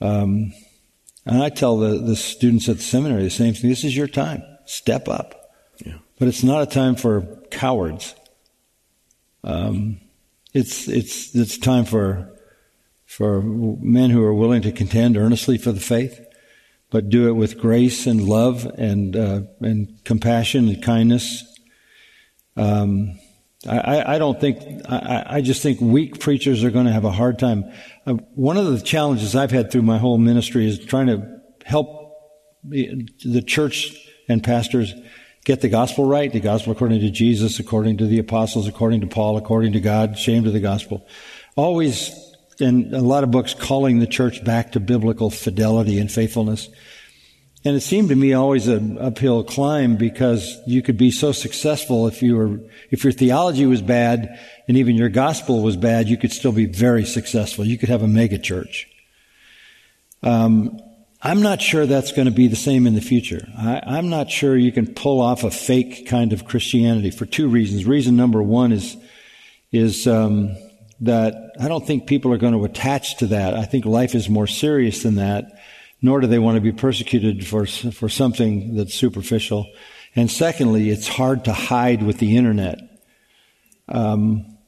[0.00, 0.52] Um,
[1.24, 3.70] and I tell the, the students at the seminary the same thing.
[3.70, 4.42] This is your time.
[4.66, 5.54] Step up.
[5.84, 5.98] Yeah.
[6.18, 8.14] But it's not a time for cowards.
[9.44, 10.00] Um,
[10.52, 12.32] it's it's it's time for
[13.06, 16.20] for men who are willing to contend earnestly for the faith,
[16.92, 21.42] but do it with grace and love and uh, and compassion and kindness.
[22.56, 23.18] Um,
[23.66, 27.10] I, I, don't think I, I, just think weak preachers are going to have a
[27.12, 27.64] hard time.
[28.06, 32.12] Uh, one of the challenges I've had through my whole ministry is trying to help
[32.64, 33.96] the, church
[34.28, 34.92] and pastors
[35.44, 39.06] get the gospel right, the gospel according to Jesus, according to the apostles, according to
[39.06, 41.06] Paul, according to God, shame to the gospel.
[41.56, 42.10] Always,
[42.60, 46.68] in a lot of books, calling the church back to biblical fidelity and faithfulness.
[47.64, 52.08] And it seemed to me always an uphill climb because you could be so successful
[52.08, 56.16] if you were, if your theology was bad and even your gospel was bad, you
[56.16, 57.64] could still be very successful.
[57.64, 58.88] You could have a mega church.
[60.24, 60.80] Um,
[61.22, 63.46] I'm not sure that's going to be the same in the future.
[63.56, 67.48] I, am not sure you can pull off a fake kind of Christianity for two
[67.48, 67.86] reasons.
[67.86, 68.96] Reason number one is,
[69.70, 70.56] is, um,
[71.02, 73.54] that I don't think people are going to attach to that.
[73.54, 75.52] I think life is more serious than that
[76.02, 79.72] nor do they want to be persecuted for, for something that's superficial.
[80.16, 82.78] And secondly, it's hard to hide with the internet.
[83.88, 84.58] Um,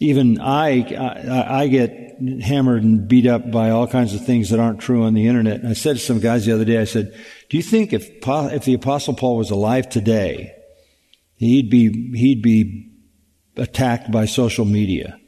[0.00, 4.60] even I, I, I, get hammered and beat up by all kinds of things that
[4.60, 5.60] aren't true on the internet.
[5.60, 7.12] And I said to some guys the other day, I said,
[7.50, 10.54] do you think if, if the apostle Paul was alive today,
[11.36, 12.90] he'd be, he'd be
[13.56, 15.19] attacked by social media?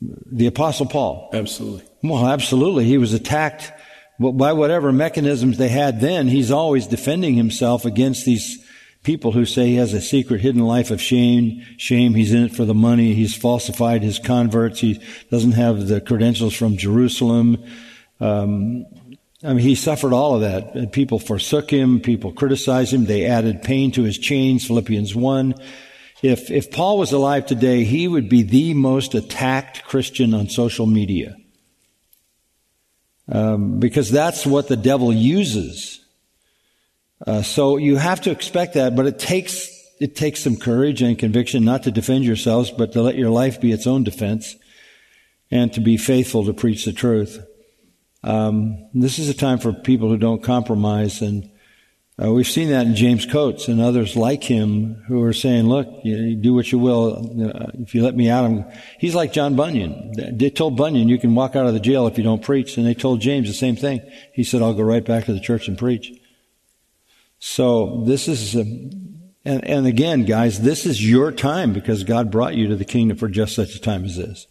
[0.00, 1.30] The apostle Paul.
[1.32, 1.84] Absolutely.
[2.02, 2.84] Well, absolutely.
[2.84, 3.72] He was attacked
[4.18, 8.64] by whatever mechanisms they had then, he's always defending himself against these
[9.04, 11.64] people who say he has a secret hidden life of shame.
[11.76, 13.14] Shame, he's in it for the money.
[13.14, 14.80] He's falsified his converts.
[14.80, 17.64] He doesn't have the credentials from Jerusalem.
[18.18, 18.86] Um,
[19.44, 20.90] I mean, he suffered all of that.
[20.90, 22.00] People forsook him.
[22.00, 23.04] People criticized him.
[23.04, 24.66] They added pain to his chains.
[24.66, 25.54] Philippians 1.
[26.22, 30.86] If, if Paul was alive today, he would be the most attacked Christian on social
[30.86, 31.36] media
[33.30, 36.00] um, because that's what the devil uses.
[37.26, 41.18] Uh, so you have to expect that, but it takes it takes some courage and
[41.18, 44.54] conviction not to defend yourselves, but to let your life be its own defense,
[45.50, 47.44] and to be faithful to preach the truth.
[48.22, 51.50] Um, this is a time for people who don't compromise and
[52.20, 55.86] uh, we've seen that in James Coates and others like him who are saying, look,
[56.02, 57.48] you, do what you will.
[57.48, 58.64] Uh, if you let me out, I'm,
[58.98, 60.36] he's like John Bunyan.
[60.36, 62.76] They told Bunyan, you can walk out of the jail if you don't preach.
[62.76, 64.00] And they told James the same thing.
[64.32, 66.12] He said, I'll go right back to the church and preach.
[67.38, 69.14] So this is, a, and,
[69.44, 73.28] and again, guys, this is your time because God brought you to the kingdom for
[73.28, 74.48] just such a time as this.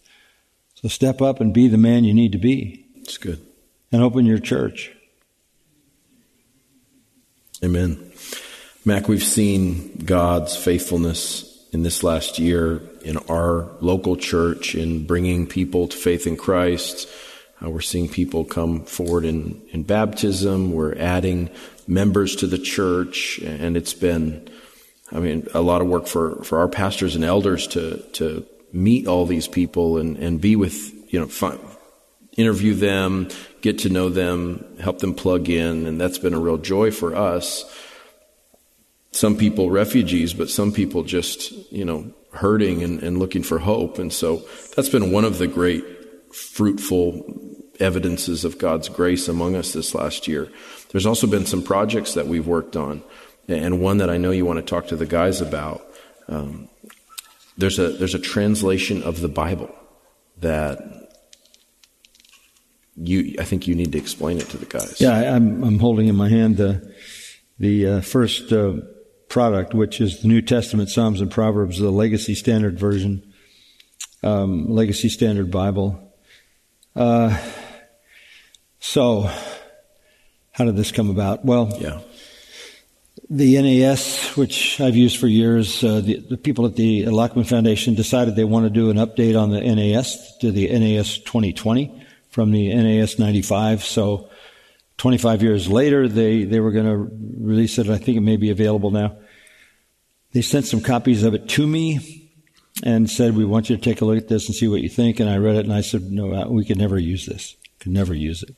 [0.76, 2.86] So step up and be the man you need to be.
[2.96, 3.46] It's good.
[3.92, 4.94] And open your church.
[7.64, 8.12] Amen.
[8.86, 15.48] Mac, we've seen God's faithfulness in this last year in our local church in bringing
[15.48, 17.10] people to faith in Christ.
[17.64, 20.72] Uh, we're seeing people come forward in, in baptism.
[20.72, 21.50] We're adding
[21.88, 24.48] members to the church, and it's been,
[25.12, 29.08] I mean, a lot of work for, for our pastors and elders to, to meet
[29.08, 31.60] all these people and, and be with, you know, find,
[32.38, 33.30] interview them,
[33.68, 37.14] get to know them, help them plug in, and that's been a real joy for
[37.14, 37.66] us.
[39.12, 44.00] Some people refugees, but some people just, you know, hurting and, and looking for hope.
[44.00, 44.44] And so
[44.76, 45.84] that's been one of the great
[46.34, 47.26] fruitful
[47.82, 50.48] evidences of God's grace among us this last year.
[50.92, 53.04] There's also been some projects that we've worked on,
[53.50, 55.86] and one that I know you want to talk to the guys about.
[56.30, 56.70] Um,
[57.58, 59.76] there's a there's a translation of the Bible
[60.38, 61.07] that
[62.98, 65.00] you, I think you need to explain it to the guys.
[65.00, 66.94] Yeah, I'm, I'm holding in my hand the,
[67.60, 68.74] the uh, first uh,
[69.30, 73.34] product, which is the New Testament Psalms and Proverbs, the Legacy Standard Version,
[74.24, 76.12] um, Legacy Standard Bible.
[76.96, 77.38] Uh,
[78.80, 79.30] so,
[80.52, 81.46] how did this come about?
[81.46, 82.02] Well, yeah.
[83.30, 87.94] The NAS, which I've used for years, uh, the, the, people at the Lockman Foundation
[87.94, 92.52] decided they want to do an update on the NAS to the NAS 2020 from
[92.52, 93.84] the NAS 95.
[93.84, 94.30] So
[94.98, 97.10] 25 years later, they, they were going to
[97.40, 97.90] release it.
[97.90, 99.18] I think it may be available now.
[100.34, 102.30] They sent some copies of it to me
[102.84, 104.90] and said, we want you to take a look at this and see what you
[104.90, 105.20] think.
[105.20, 107.56] And I read it and I said, no, uh, we could never use this.
[107.80, 108.56] Could never use it.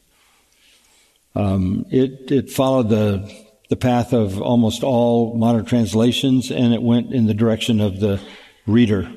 [1.35, 7.13] Um, it, it followed the the path of almost all modern translations, and it went
[7.13, 8.19] in the direction of the
[8.65, 9.11] reader.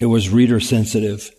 [0.00, 1.30] It was reader sensitive.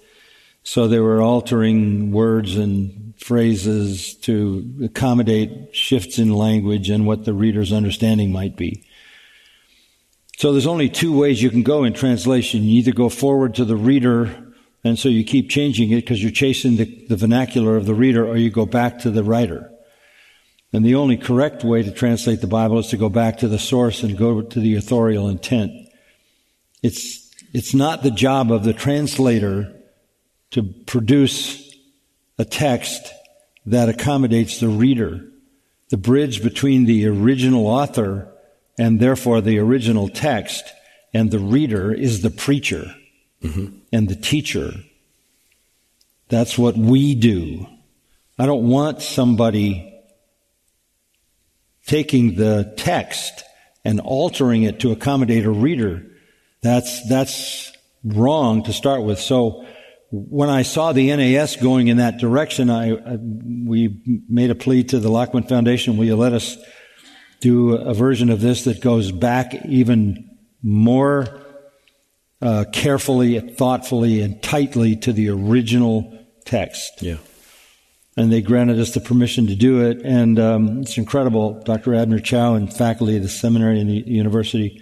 [0.67, 7.33] So they were altering words and phrases to accommodate shifts in language and what the
[7.33, 8.83] reader's understanding might be.
[10.37, 12.63] So there's only two ways you can go in translation.
[12.63, 14.35] You either go forward to the reader,
[14.83, 18.27] and so you keep changing it because you're chasing the, the vernacular of the reader,
[18.27, 19.71] or you go back to the writer.
[20.73, 23.57] And the only correct way to translate the Bible is to go back to the
[23.57, 25.71] source and go to the authorial intent.
[26.83, 29.73] It's, it's not the job of the translator
[30.51, 31.75] to produce
[32.37, 33.13] a text
[33.65, 35.25] that accommodates the reader.
[35.89, 38.31] The bridge between the original author
[38.77, 40.65] and therefore the original text
[41.13, 42.93] and the reader is the preacher
[43.41, 43.77] mm-hmm.
[43.91, 44.73] and the teacher.
[46.29, 47.65] That's what we do.
[48.37, 49.93] I don't want somebody
[51.85, 53.43] taking the text
[53.85, 56.05] and altering it to accommodate a reader.
[56.61, 57.71] That's, that's
[58.03, 59.19] wrong to start with.
[59.19, 59.65] So
[60.11, 64.83] when I saw the NAS going in that direction, I, I we made a plea
[64.85, 65.97] to the Lockman Foundation.
[65.97, 66.57] Will you let us
[67.41, 71.41] do a version of this that goes back even more
[72.41, 77.01] uh, carefully, thoughtfully, and tightly to the original text?
[77.01, 77.17] Yeah
[78.17, 80.01] and they granted us the permission to do it.
[80.03, 81.61] And um, it's incredible.
[81.63, 81.93] Dr.
[81.93, 84.81] Abner Chou and faculty at the seminary and the university,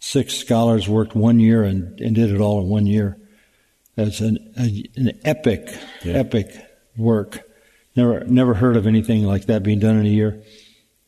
[0.00, 3.16] six scholars worked one year and, and did it all in one year.
[3.96, 5.68] It's an, a, an epic,
[6.02, 6.14] yeah.
[6.14, 6.54] epic
[6.96, 7.48] work.
[7.94, 10.42] Never, never heard of anything like that being done in a year.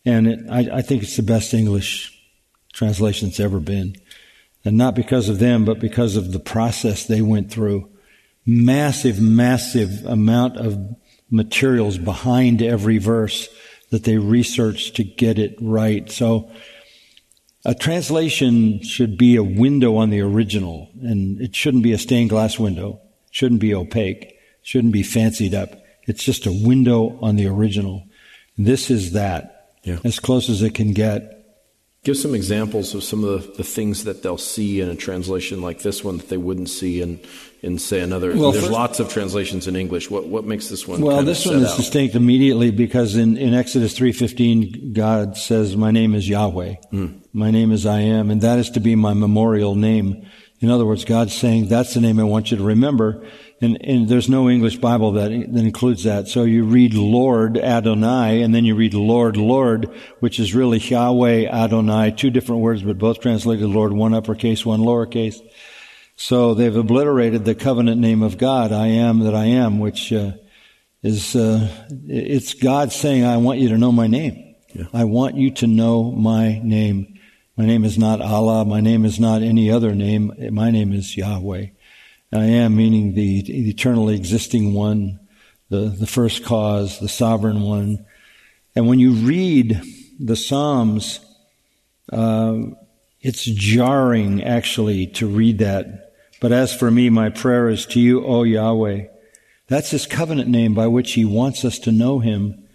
[0.04, 2.10] And it, I, I think it's the best English
[2.74, 3.96] translation that's ever been.
[4.64, 7.90] And not because of them, but because of the process they went through.
[8.46, 10.78] Massive, massive amount of
[11.30, 13.48] materials behind every verse
[13.90, 16.10] that they researched to get it right.
[16.10, 16.50] So
[17.64, 22.30] a translation should be a window on the original, and it shouldn't be a stained
[22.30, 23.00] glass window.
[23.28, 24.38] It shouldn't be opaque.
[24.62, 25.82] Shouldn't be fancied up.
[26.06, 28.04] It's just a window on the original.
[28.56, 29.70] This is that.
[29.82, 29.98] Yeah.
[30.04, 31.33] As close as it can get.
[32.04, 35.62] Give some examples of some of the, the things that they'll see in a translation
[35.62, 37.18] like this one that they wouldn't see in,
[37.62, 38.36] in say another.
[38.36, 40.10] Well, there's first, lots of translations in English.
[40.10, 41.00] What what makes this one?
[41.00, 41.78] Well, this one is out?
[41.78, 46.74] distinct immediately because in, in Exodus three fifteen, God says, "My name is Yahweh.
[46.92, 47.20] Mm.
[47.32, 50.26] My name is I am, and that is to be my memorial name."
[50.60, 53.26] In other words, God's saying, "That's the name I want you to remember."
[53.64, 56.28] And, and there's no English Bible that, that includes that.
[56.28, 59.90] So you read Lord Adonai, and then you read Lord Lord,
[60.20, 64.80] which is really Yahweh Adonai, two different words, but both translated Lord, one uppercase, one
[64.80, 65.40] lowercase.
[66.16, 70.32] So they've obliterated the covenant name of God, I am that I am, which uh,
[71.02, 71.68] is, uh,
[72.06, 74.56] it's God saying, I want you to know my name.
[74.74, 74.86] Yeah.
[74.92, 77.18] I want you to know my name.
[77.56, 78.64] My name is not Allah.
[78.64, 80.32] My name is not any other name.
[80.50, 81.66] My name is Yahweh.
[82.34, 85.20] I am meaning the, eternally existing one,
[85.68, 88.04] the, the first cause, the sovereign one.
[88.74, 89.80] And when you read
[90.18, 91.20] the Psalms,
[92.12, 92.56] uh,
[93.20, 96.04] it's jarring actually to read that
[96.44, 99.06] but as for me, my prayer is to you, O Yahweh.
[99.66, 102.68] That's his covenant name by which he wants us to know him.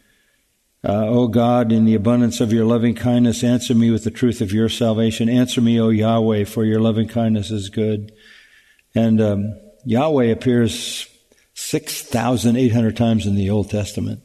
[0.83, 4.41] Uh, o God, in the abundance of your loving kindness, answer me with the truth
[4.41, 5.29] of your salvation.
[5.29, 8.11] Answer me, O Yahweh, for your loving kindness is good.
[8.95, 11.07] And um, Yahweh appears
[11.53, 14.21] 6,800 times in the Old Testament.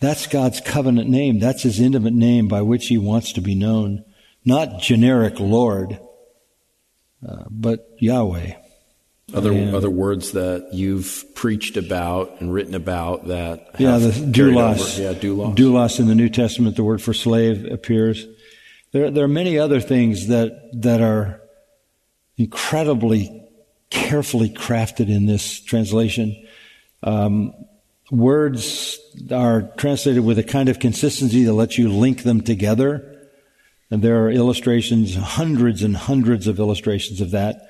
[0.00, 1.40] That's God's covenant name.
[1.40, 4.04] That's his intimate name by which he wants to be known.
[4.44, 5.98] Not generic Lord.
[7.26, 8.54] Uh, but Yahweh.
[9.34, 14.98] Other and, other words that you've preached about and written about that yeah the doulos
[14.98, 18.26] yeah doulos doulos in the New Testament the word for slave appears.
[18.92, 21.42] There there are many other things that that are
[22.38, 23.47] incredibly
[23.90, 26.36] carefully crafted in this translation.
[27.02, 27.54] Um,
[28.10, 28.98] words
[29.30, 33.14] are translated with a kind of consistency that lets you link them together.
[33.90, 37.68] And there are illustrations, hundreds and hundreds of illustrations of that.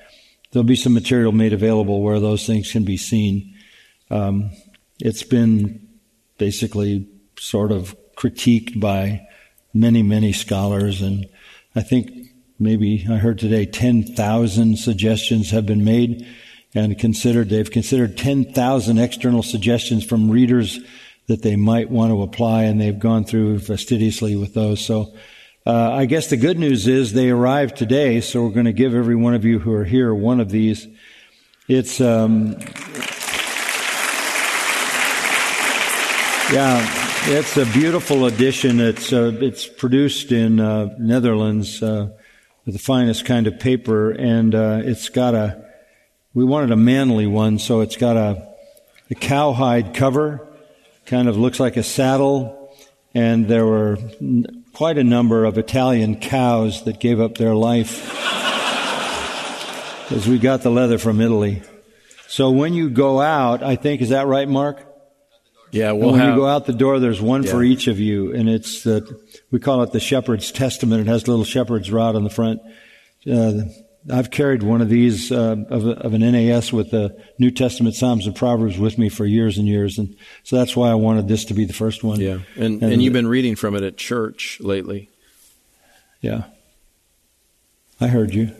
[0.51, 3.55] There'll be some material made available where those things can be seen.
[4.09, 4.51] Um,
[4.99, 5.87] it's been
[6.37, 7.07] basically
[7.37, 9.25] sort of critiqued by
[9.73, 11.25] many, many scholars, and
[11.75, 12.18] I think
[12.59, 16.27] maybe I heard today 10,000 suggestions have been made
[16.75, 17.49] and considered.
[17.49, 20.79] They've considered 10,000 external suggestions from readers
[21.27, 24.83] that they might want to apply, and they've gone through fastidiously with those.
[24.83, 25.13] So
[25.65, 28.93] uh, I guess the good news is they arrived today, so we're going to give
[28.93, 30.87] every one of you who are here one of these.
[31.67, 32.57] It's, um,
[36.51, 36.99] yeah,
[37.31, 38.79] It's a beautiful edition.
[38.79, 42.09] It's uh, it's produced in uh, Netherlands uh,
[42.71, 45.65] the finest kind of paper, and uh, it's got a.
[46.33, 48.47] We wanted a manly one, so it's got a,
[49.09, 50.47] a cowhide cover,
[51.05, 52.75] kind of looks like a saddle,
[53.13, 53.97] and there were
[54.73, 58.05] quite a number of Italian cows that gave up their life
[60.07, 61.63] because we got the leather from Italy.
[62.27, 64.85] So when you go out, I think is that right, Mark?
[65.71, 66.29] Yeah, we'll when have.
[66.29, 69.05] you go out the door, there's one for each of you, and it's the
[69.51, 71.01] we call it the Shepherd's Testament.
[71.01, 72.61] It has a little shepherd's rod on the front.
[73.29, 73.61] Uh,
[74.11, 77.95] I've carried one of these uh, of, a, of an NAS with the New Testament
[77.95, 81.27] Psalms and Proverbs with me for years and years, and so that's why I wanted
[81.27, 82.19] this to be the first one.
[82.19, 85.09] yeah, and, and you've been reading from it at church lately.
[86.21, 86.45] yeah.
[88.01, 88.51] I heard you.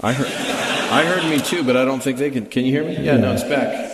[0.00, 2.46] I heard, I heard me too, but I don't think they can.
[2.46, 2.96] Can you hear me?
[3.04, 3.90] Yeah, no, it's back.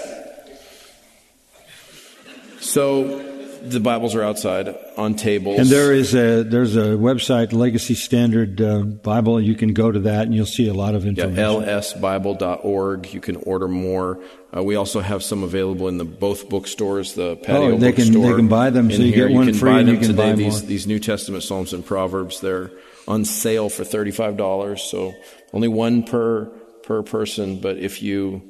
[2.70, 5.58] So the Bibles are outside on tables.
[5.58, 9.40] And there is a there's a website, Legacy Standard uh, Bible.
[9.40, 11.36] You can go to that, and you'll see a lot of information.
[11.36, 13.12] Yeah, lsbible.org.
[13.12, 14.20] You can order more.
[14.56, 18.04] Uh, we also have some available in the both bookstores, the patio Oh, they can-
[18.06, 18.30] bookstore.
[18.30, 19.26] they can buy them, so you here.
[19.28, 20.30] get one can free buy and them you can today.
[20.30, 20.68] buy these more.
[20.68, 22.40] these New Testament Psalms and Proverbs.
[22.40, 22.70] They're
[23.08, 24.82] on sale for thirty five dollars.
[24.82, 25.12] So
[25.52, 26.46] only one per
[26.84, 27.60] per person.
[27.60, 28.42] But if you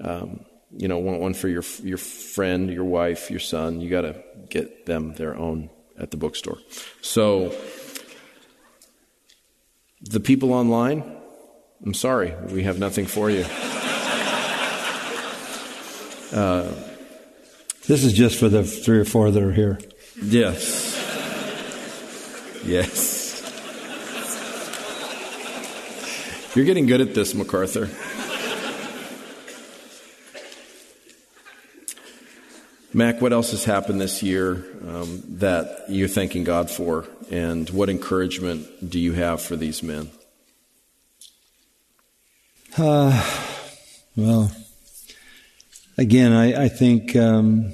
[0.00, 0.40] um,
[0.76, 4.22] you know want one for your your friend, your wife, your son, you got to
[4.48, 6.58] get them their own at the bookstore.
[7.00, 7.54] So
[10.02, 11.02] the people online,
[11.84, 13.44] I'm sorry, we have nothing for you.
[16.32, 16.72] Uh,
[17.86, 19.78] this is just for the three or four that are here.
[20.20, 20.94] Yes.
[22.64, 23.24] Yes.
[26.54, 27.88] You're getting good at this, MacArthur.
[32.96, 37.06] Mac, what else has happened this year um, that you're thanking God for?
[37.30, 40.10] And what encouragement do you have for these men?
[42.78, 44.50] Well,
[45.98, 47.70] again, I, I think um,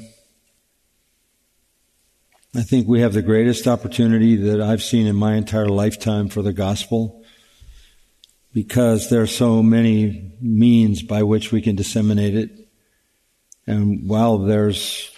[2.53, 6.43] I think we have the greatest opportunity that I've seen in my entire lifetime for
[6.43, 7.23] the gospel,
[8.53, 12.68] because there are so many means by which we can disseminate it,
[13.68, 15.11] and while there's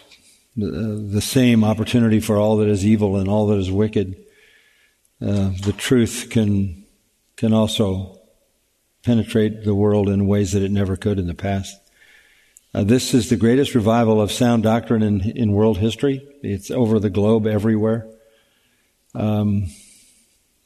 [0.57, 4.17] the, the same opportunity for all that is evil and all that is wicked,
[5.21, 6.85] uh, the truth can
[7.37, 8.21] can also
[9.03, 11.77] penetrate the world in ways that it never could in the past.
[12.73, 16.27] Uh, this is the greatest revival of sound doctrine in, in world history.
[16.43, 18.07] It's over the globe everywhere.
[19.15, 19.67] Um,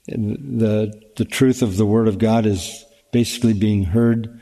[0.07, 4.41] the the truth of the Word of God is basically being heard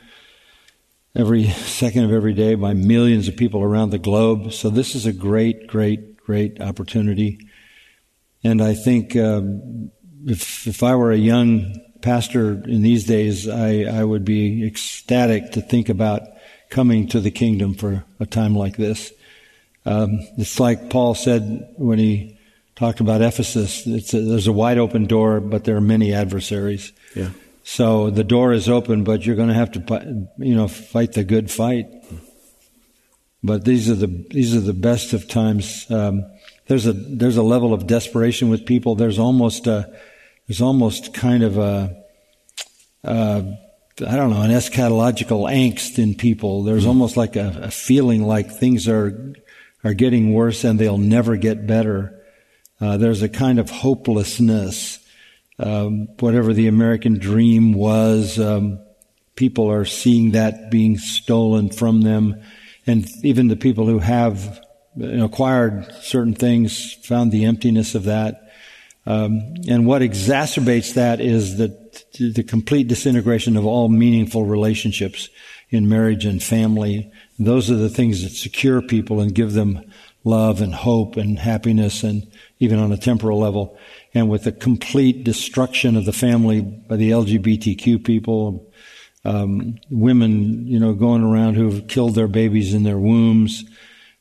[1.15, 4.53] every second of every day by millions of people around the globe.
[4.53, 7.39] So this is a great, great, great opportunity.
[8.43, 9.91] And I think um,
[10.25, 15.51] if if I were a young pastor in these days, I, I would be ecstatic
[15.53, 16.21] to think about
[16.69, 19.11] coming to the kingdom for a time like this.
[19.85, 22.37] Um, it's like Paul said when he
[22.75, 23.85] talked about Ephesus.
[23.87, 26.91] A, there's a wide open door, but there are many adversaries.
[27.15, 27.29] Yeah.
[27.69, 31.25] So the door is open, but you're going to have to, you know, fight the
[31.25, 31.87] good fight.
[33.43, 35.85] But these are the these are the best of times.
[35.91, 36.23] Um,
[36.67, 38.95] there's a there's a level of desperation with people.
[38.95, 39.93] There's almost a
[40.47, 42.03] there's almost kind of a
[43.03, 43.41] uh,
[43.97, 46.63] don't know an eschatological angst in people.
[46.63, 49.33] There's almost like a, a feeling like things are
[49.83, 52.23] are getting worse and they'll never get better.
[52.79, 54.99] Uh, there's a kind of hopelessness.
[55.59, 58.79] Um, whatever the American dream was, um,
[59.35, 62.41] people are seeing that being stolen from them,
[62.85, 64.59] and even the people who have
[65.01, 68.51] acquired certain things found the emptiness of that.
[69.05, 71.87] Um, and what exacerbates that is the
[72.19, 75.29] the complete disintegration of all meaningful relationships
[75.69, 77.11] in marriage and family.
[77.39, 79.91] Those are the things that secure people and give them
[80.23, 82.29] love and hope and happiness and
[82.59, 83.77] even on a temporal level.
[84.17, 88.73] And with the complete destruction of the family by the LGBTQ people,
[89.23, 93.63] um, women, you know, going around who have killed their babies in their wombs,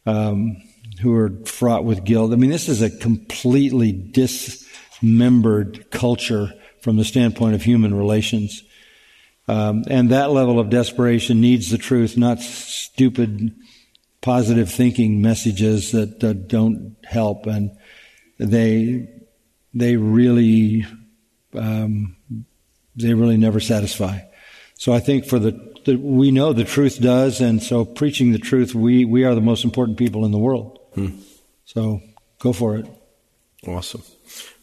[0.05, 0.59] um,
[1.01, 2.35] who are fraught with guilt.
[2.35, 8.65] I mean, this is a completely dismembered culture from the standpoint of human relations.
[9.49, 13.55] Um, and that level of desperation needs the truth, not stupid
[14.21, 17.47] positive thinking messages that, that don't help.
[17.47, 17.71] And
[18.39, 19.09] they,
[19.77, 20.87] they really,
[21.55, 22.17] um,
[22.97, 24.21] they really never satisfy.
[24.75, 25.53] So I think for the,
[25.85, 29.41] the, we know the truth does, and so preaching the truth, we, we are the
[29.41, 30.79] most important people in the world.
[31.67, 32.01] So
[32.39, 32.87] go for it.
[33.69, 34.03] Awesome.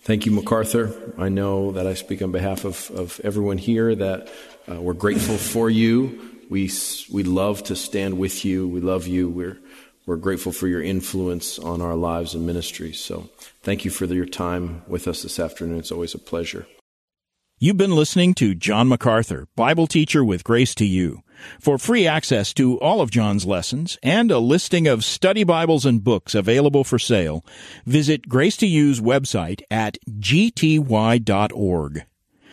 [0.01, 1.13] Thank you, MacArthur.
[1.17, 4.29] I know that I speak on behalf of, of everyone here that
[4.69, 6.39] uh, we're grateful for you.
[6.49, 6.71] We,
[7.11, 8.67] we love to stand with you.
[8.67, 9.29] We love you.
[9.29, 9.59] We're,
[10.05, 12.99] we're grateful for your influence on our lives and ministries.
[12.99, 13.29] So
[13.61, 15.79] thank you for your time with us this afternoon.
[15.79, 16.67] It's always a pleasure.
[17.59, 21.21] You've been listening to John MacArthur, Bible teacher with Grace to You.
[21.61, 26.03] For free access to all of John's lessons and a listing of study Bibles and
[26.03, 27.45] books available for sale,
[27.85, 30.83] visit Grace to You's website at gty.org.